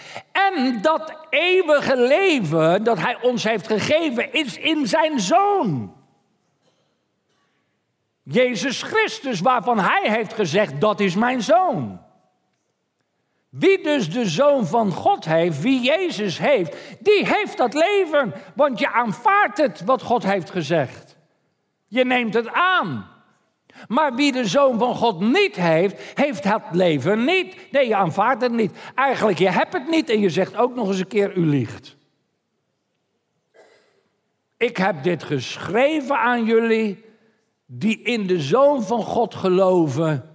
En 0.54 0.82
dat 0.82 1.16
eeuwige 1.30 1.96
leven 1.96 2.84
dat 2.84 2.98
Hij 2.98 3.22
ons 3.22 3.44
heeft 3.44 3.66
gegeven 3.66 4.32
is 4.32 4.56
in 4.56 4.86
Zijn 4.86 5.20
Zoon. 5.20 5.94
Jezus 8.22 8.82
Christus, 8.82 9.40
waarvan 9.40 9.78
Hij 9.78 10.10
heeft 10.10 10.32
gezegd, 10.32 10.80
dat 10.80 11.00
is 11.00 11.14
mijn 11.14 11.42
Zoon. 11.42 12.00
Wie 13.48 13.82
dus 13.82 14.10
de 14.10 14.28
Zoon 14.28 14.66
van 14.66 14.92
God 14.92 15.24
heeft, 15.24 15.60
wie 15.60 15.80
Jezus 15.80 16.38
heeft, 16.38 16.76
die 17.00 17.26
heeft 17.26 17.56
dat 17.56 17.74
leven. 17.74 18.34
Want 18.54 18.78
je 18.78 18.92
aanvaardt 18.92 19.58
het 19.58 19.84
wat 19.84 20.02
God 20.02 20.22
heeft 20.22 20.50
gezegd. 20.50 21.16
Je 21.86 22.04
neemt 22.04 22.34
het 22.34 22.48
aan. 22.48 23.08
Maar 23.88 24.14
wie 24.14 24.32
de 24.32 24.44
Zoon 24.44 24.78
van 24.78 24.94
God 24.94 25.20
niet 25.20 25.56
heeft, 25.56 26.00
heeft 26.14 26.44
het 26.44 26.62
leven 26.72 27.24
niet. 27.24 27.56
Nee, 27.70 27.88
je 27.88 27.96
aanvaardt 27.96 28.42
het 28.42 28.52
niet. 28.52 28.72
Eigenlijk, 28.94 29.38
je 29.38 29.50
hebt 29.50 29.72
het 29.72 29.88
niet 29.88 30.08
en 30.08 30.20
je 30.20 30.30
zegt 30.30 30.56
ook 30.56 30.74
nog 30.74 30.88
eens 30.88 30.98
een 30.98 31.06
keer, 31.06 31.36
u 31.36 31.46
liegt. 31.46 31.96
Ik 34.56 34.76
heb 34.76 35.02
dit 35.02 35.22
geschreven 35.22 36.18
aan 36.18 36.44
jullie 36.44 37.04
die 37.66 38.02
in 38.02 38.26
de 38.26 38.40
Zoon 38.40 38.82
van 38.82 39.02
God 39.02 39.34
geloven, 39.34 40.30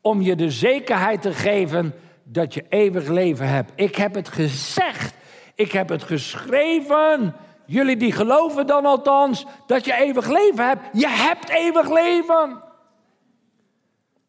om 0.00 0.22
je 0.22 0.36
de 0.36 0.50
zekerheid 0.50 1.22
te 1.22 1.32
geven 1.32 1.94
dat 2.22 2.54
je 2.54 2.64
eeuwig 2.68 3.08
leven 3.08 3.48
hebt. 3.48 3.72
Ik 3.74 3.96
heb 3.96 4.14
het 4.14 4.28
gezegd, 4.28 5.14
ik 5.54 5.72
heb 5.72 5.88
het 5.88 6.02
geschreven. 6.02 7.34
Jullie 7.66 7.96
die 7.96 8.12
geloven 8.12 8.66
dan 8.66 8.86
althans 8.86 9.46
dat 9.66 9.84
je 9.84 9.94
eeuwig 9.94 10.28
leven 10.28 10.66
hebt. 10.66 10.82
Je 10.92 11.08
hebt 11.08 11.48
eeuwig 11.48 11.90
leven. 11.90 12.62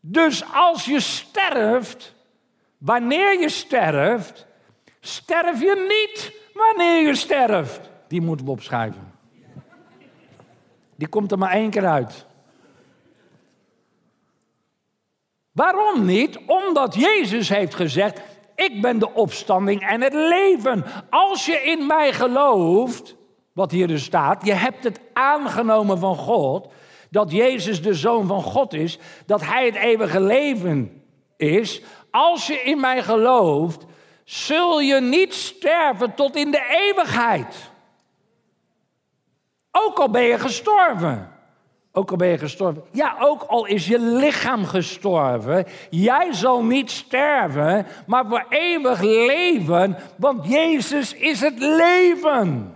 Dus 0.05 0.43
als 0.53 0.85
je 0.85 0.99
sterft, 0.99 2.15
wanneer 2.77 3.39
je 3.39 3.49
sterft, 3.49 4.45
sterf 4.99 5.61
je 5.61 5.85
niet 5.87 6.33
wanneer 6.53 7.07
je 7.07 7.15
sterft. 7.15 7.89
Die 8.07 8.21
moeten 8.21 8.45
we 8.45 8.51
opschrijven. 8.51 9.13
Die 10.95 11.07
komt 11.07 11.31
er 11.31 11.37
maar 11.37 11.51
één 11.51 11.69
keer 11.69 11.85
uit. 11.85 12.25
Waarom 15.51 16.05
niet? 16.05 16.39
Omdat 16.45 16.95
Jezus 16.95 17.49
heeft 17.49 17.75
gezegd: 17.75 18.21
Ik 18.55 18.81
ben 18.81 18.99
de 18.99 19.13
opstanding 19.13 19.81
en 19.81 20.01
het 20.01 20.13
leven. 20.13 20.85
Als 21.09 21.45
je 21.45 21.61
in 21.61 21.87
mij 21.87 22.13
gelooft, 22.13 23.15
wat 23.53 23.71
hier 23.71 23.87
dus 23.87 24.03
staat, 24.03 24.45
je 24.45 24.53
hebt 24.53 24.83
het 24.83 24.99
aangenomen 25.13 25.99
van 25.99 26.15
God, 26.15 26.73
dat 27.13 27.31
Jezus 27.31 27.81
de 27.81 27.93
Zoon 27.93 28.27
van 28.27 28.41
God 28.41 28.73
is, 28.73 28.99
dat 29.25 29.41
Hij 29.41 29.65
het 29.65 29.75
eeuwige 29.75 30.21
leven 30.21 31.03
is. 31.37 31.81
Als 32.11 32.47
je 32.47 32.61
in 32.61 32.79
mij 32.79 33.03
gelooft, 33.03 33.85
zul 34.23 34.79
je 34.79 35.01
niet 35.01 35.33
sterven 35.33 36.13
tot 36.13 36.35
in 36.35 36.51
de 36.51 36.65
eeuwigheid. 36.69 37.71
Ook 39.71 39.99
al 39.99 40.09
ben 40.09 40.23
je 40.23 40.39
gestorven. 40.39 41.31
Ook 41.91 42.11
al 42.11 42.17
ben 42.17 42.27
je 42.27 42.37
gestorven. 42.37 42.83
Ja, 42.91 43.15
ook 43.19 43.43
al 43.43 43.65
is 43.65 43.87
je 43.87 43.99
lichaam 43.99 44.65
gestorven. 44.65 45.65
Jij 45.89 46.33
zal 46.33 46.63
niet 46.63 46.91
sterven, 46.91 47.85
maar 48.07 48.25
voor 48.27 48.45
eeuwig 48.49 49.01
leven. 49.01 49.97
Want 50.17 50.47
Jezus 50.47 51.13
is 51.13 51.41
het 51.41 51.59
leven. 51.59 52.75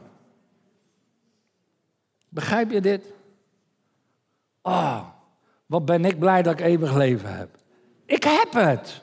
Begrijp 2.29 2.71
je 2.71 2.81
dit? 2.81 3.15
Oh, 4.67 4.99
wat 5.65 5.85
ben 5.85 6.05
ik 6.05 6.19
blij 6.19 6.41
dat 6.41 6.53
ik 6.53 6.65
eeuwig 6.65 6.93
leven 6.93 7.37
heb. 7.37 7.49
Ik 8.05 8.23
heb 8.23 8.53
het. 8.53 9.01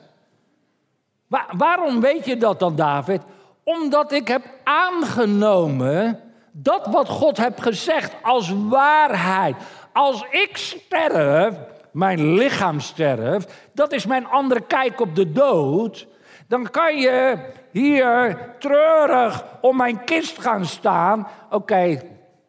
waarom 1.57 2.01
weet 2.01 2.25
je 2.25 2.37
dat 2.37 2.59
dan, 2.59 2.75
David? 2.75 3.21
Omdat 3.63 4.11
ik 4.11 4.27
heb 4.27 4.43
aangenomen 4.63 6.19
dat 6.51 6.85
wat 6.85 7.09
God 7.09 7.37
heeft 7.37 7.61
gezegd 7.61 8.15
als 8.21 8.53
waarheid. 8.69 9.55
Als 9.93 10.25
ik 10.29 10.57
sterf, 10.57 11.55
mijn 11.91 12.33
lichaam 12.33 12.79
sterft, 12.79 13.53
dat 13.73 13.91
is 13.91 14.05
mijn 14.05 14.27
andere 14.27 14.61
kijk 14.61 14.99
op 14.99 15.15
de 15.15 15.31
dood. 15.31 16.07
Dan 16.47 16.69
kan 16.69 16.97
je 16.97 17.37
hier 17.71 18.39
treurig 18.59 19.45
om 19.61 19.77
mijn 19.77 20.03
kist 20.03 20.39
gaan 20.39 20.65
staan. 20.65 21.27
Oké, 21.49 22.01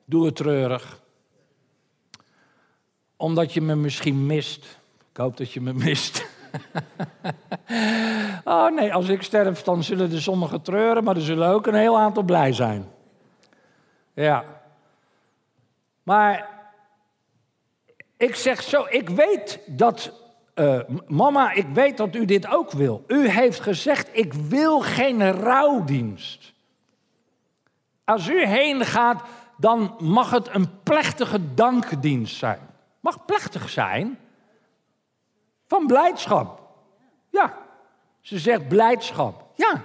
doe 0.04 0.24
het 0.24 0.36
treurig. 0.36 1.04
Omdat 3.16 3.52
je 3.52 3.60
me 3.60 3.74
misschien 3.74 4.26
mist. 4.26 4.78
Ik 5.10 5.16
hoop 5.16 5.36
dat 5.36 5.52
je 5.52 5.60
me 5.60 5.72
mist. 5.72 6.26
oh 8.44 8.70
nee, 8.70 8.94
als 8.94 9.08
ik 9.08 9.22
sterf, 9.22 9.62
dan 9.62 9.84
zullen 9.84 10.12
er 10.12 10.22
sommigen 10.22 10.62
treuren, 10.62 11.04
maar 11.04 11.16
er 11.16 11.22
zullen 11.22 11.48
ook 11.48 11.66
een 11.66 11.74
heel 11.74 11.98
aantal 11.98 12.22
blij 12.22 12.52
zijn. 12.52 12.88
Ja. 14.14 14.44
Maar 16.02 16.48
ik 18.16 18.34
zeg 18.34 18.62
zo, 18.62 18.86
ik 18.88 19.08
weet 19.08 19.60
dat, 19.66 20.12
uh, 20.54 20.80
mama, 21.06 21.52
ik 21.52 21.66
weet 21.72 21.96
dat 21.96 22.14
u 22.14 22.24
dit 22.24 22.48
ook 22.48 22.70
wil. 22.70 23.04
U 23.06 23.28
heeft 23.28 23.60
gezegd, 23.60 24.08
ik 24.12 24.32
wil 24.32 24.80
geen 24.80 25.32
rouwdienst. 25.32 26.52
Als 28.04 28.28
u 28.28 28.46
heen 28.46 28.84
gaat, 28.84 29.22
dan 29.56 29.94
mag 29.98 30.30
het 30.30 30.48
een 30.54 30.82
plechtige 30.82 31.54
dankdienst 31.54 32.36
zijn. 32.36 32.60
Mag 33.06 33.24
plechtig 33.24 33.68
zijn. 33.68 34.18
Van 35.66 35.86
blijdschap. 35.86 36.60
Ja, 37.30 37.58
ze 38.20 38.38
zegt 38.38 38.68
blijdschap. 38.68 39.44
Ja. 39.54 39.82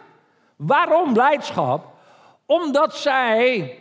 Waarom 0.55 1.13
blijdschap? 1.13 1.85
Omdat 2.45 2.95
zij 2.95 3.79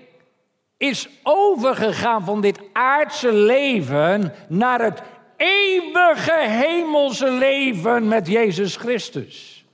is 0.76 1.09
overgegaan 1.22 2.24
van 2.24 2.40
dit 2.40 2.61
aardse 2.72 3.33
leven 3.33 4.35
naar 4.48 4.81
het 4.81 5.03
eeuwige 5.37 6.38
hemelse 6.48 7.31
leven 7.31 8.09
met 8.09 8.26
Jezus 8.26 8.76
Christus. 8.76 9.64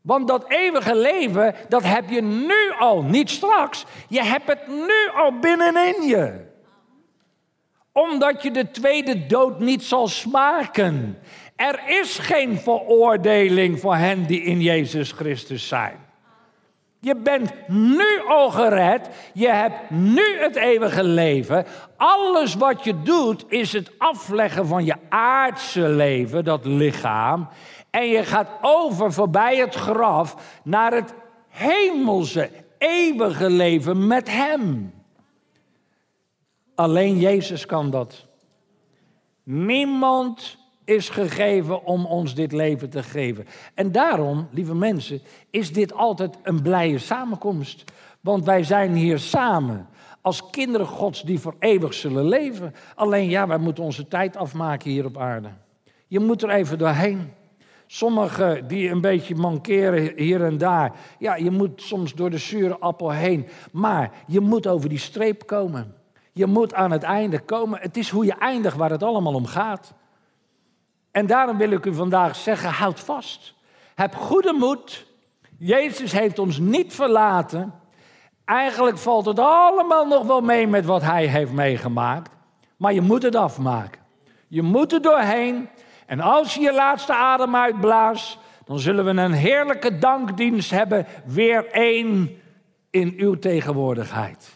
Want 0.00 0.28
dat 0.28 0.44
eeuwige 0.48 0.96
leven, 0.96 1.54
dat 1.68 1.82
heb 1.82 2.10
je 2.10 2.22
nu 2.22 2.72
al, 2.78 3.02
niet 3.02 3.30
straks. 3.30 3.84
Je 4.08 4.22
hebt 4.22 4.46
het 4.46 4.66
nu 4.68 5.10
al 5.14 5.38
binnenin 5.38 6.02
je. 6.02 6.54
Omdat 7.96 8.42
je 8.42 8.50
de 8.50 8.70
tweede 8.70 9.26
dood 9.26 9.60
niet 9.60 9.82
zal 9.82 10.08
smaken. 10.08 11.18
Er 11.56 11.80
is 11.86 12.18
geen 12.18 12.58
veroordeling 12.58 13.80
voor 13.80 13.96
hen 13.96 14.26
die 14.26 14.42
in 14.42 14.60
Jezus 14.60 15.12
Christus 15.12 15.68
zijn. 15.68 15.96
Je 17.00 17.16
bent 17.16 17.52
nu 17.68 18.20
al 18.28 18.50
gered. 18.50 19.08
Je 19.32 19.48
hebt 19.48 19.90
nu 19.90 20.38
het 20.38 20.56
eeuwige 20.56 21.04
leven. 21.04 21.66
Alles 21.96 22.54
wat 22.54 22.84
je 22.84 23.02
doet 23.02 23.44
is 23.48 23.72
het 23.72 23.90
afleggen 23.98 24.66
van 24.66 24.84
je 24.84 24.94
aardse 25.08 25.88
leven, 25.88 26.44
dat 26.44 26.64
lichaam. 26.64 27.48
En 27.90 28.06
je 28.06 28.24
gaat 28.24 28.50
over 28.60 29.12
voorbij 29.12 29.56
het 29.56 29.74
graf 29.74 30.60
naar 30.64 30.92
het 30.92 31.14
hemelse, 31.48 32.50
eeuwige 32.78 33.50
leven 33.50 34.06
met 34.06 34.30
Hem. 34.30 34.95
Alleen 36.76 37.18
Jezus 37.18 37.66
kan 37.66 37.90
dat. 37.90 38.26
Niemand 39.42 40.56
is 40.84 41.08
gegeven 41.08 41.84
om 41.84 42.06
ons 42.06 42.34
dit 42.34 42.52
leven 42.52 42.90
te 42.90 43.02
geven. 43.02 43.46
En 43.74 43.92
daarom, 43.92 44.48
lieve 44.50 44.74
mensen, 44.74 45.20
is 45.50 45.72
dit 45.72 45.94
altijd 45.94 46.38
een 46.42 46.62
blije 46.62 46.98
samenkomst. 46.98 47.84
Want 48.20 48.44
wij 48.44 48.64
zijn 48.64 48.94
hier 48.94 49.18
samen 49.18 49.88
als 50.20 50.50
kinderen 50.50 50.86
Gods 50.86 51.22
die 51.22 51.38
voor 51.38 51.54
eeuwig 51.58 51.94
zullen 51.94 52.28
leven. 52.28 52.74
Alleen 52.94 53.28
ja, 53.28 53.46
wij 53.46 53.58
moeten 53.58 53.84
onze 53.84 54.08
tijd 54.08 54.36
afmaken 54.36 54.90
hier 54.90 55.04
op 55.04 55.18
aarde. 55.18 55.48
Je 56.06 56.20
moet 56.20 56.42
er 56.42 56.50
even 56.50 56.78
doorheen. 56.78 57.32
Sommigen 57.86 58.68
die 58.68 58.90
een 58.90 59.00
beetje 59.00 59.34
mankeren 59.34 60.12
hier 60.16 60.44
en 60.44 60.58
daar. 60.58 60.92
Ja, 61.18 61.36
je 61.36 61.50
moet 61.50 61.82
soms 61.82 62.14
door 62.14 62.30
de 62.30 62.38
zure 62.38 62.78
appel 62.78 63.10
heen. 63.10 63.46
Maar 63.72 64.12
je 64.26 64.40
moet 64.40 64.66
over 64.66 64.88
die 64.88 64.98
streep 64.98 65.46
komen. 65.46 65.94
Je 66.36 66.46
moet 66.46 66.74
aan 66.74 66.90
het 66.90 67.02
einde 67.02 67.40
komen. 67.40 67.80
Het 67.80 67.96
is 67.96 68.10
hoe 68.10 68.24
je 68.24 68.34
eindigt 68.38 68.76
waar 68.76 68.90
het 68.90 69.02
allemaal 69.02 69.34
om 69.34 69.46
gaat. 69.46 69.92
En 71.10 71.26
daarom 71.26 71.56
wil 71.56 71.70
ik 71.70 71.86
u 71.86 71.94
vandaag 71.94 72.36
zeggen, 72.36 72.70
houd 72.70 73.00
vast. 73.00 73.54
Heb 73.94 74.14
goede 74.14 74.52
moed. 74.52 75.06
Jezus 75.58 76.12
heeft 76.12 76.38
ons 76.38 76.58
niet 76.58 76.94
verlaten. 76.94 77.74
Eigenlijk 78.44 78.98
valt 78.98 79.26
het 79.26 79.38
allemaal 79.38 80.06
nog 80.06 80.26
wel 80.26 80.40
mee 80.40 80.66
met 80.66 80.84
wat 80.84 81.02
hij 81.02 81.26
heeft 81.26 81.52
meegemaakt. 81.52 82.30
Maar 82.76 82.92
je 82.92 83.00
moet 83.00 83.22
het 83.22 83.36
afmaken. 83.36 84.00
Je 84.48 84.62
moet 84.62 84.92
er 84.92 85.02
doorheen. 85.02 85.68
En 86.06 86.20
als 86.20 86.54
je 86.54 86.60
je 86.60 86.72
laatste 86.72 87.14
adem 87.14 87.56
uitblaast, 87.56 88.38
dan 88.64 88.78
zullen 88.78 89.04
we 89.04 89.10
een 89.10 89.32
heerlijke 89.32 89.98
dankdienst 89.98 90.70
hebben. 90.70 91.06
Weer 91.24 91.66
één 91.70 92.40
in 92.90 93.14
uw 93.16 93.38
tegenwoordigheid. 93.38 94.55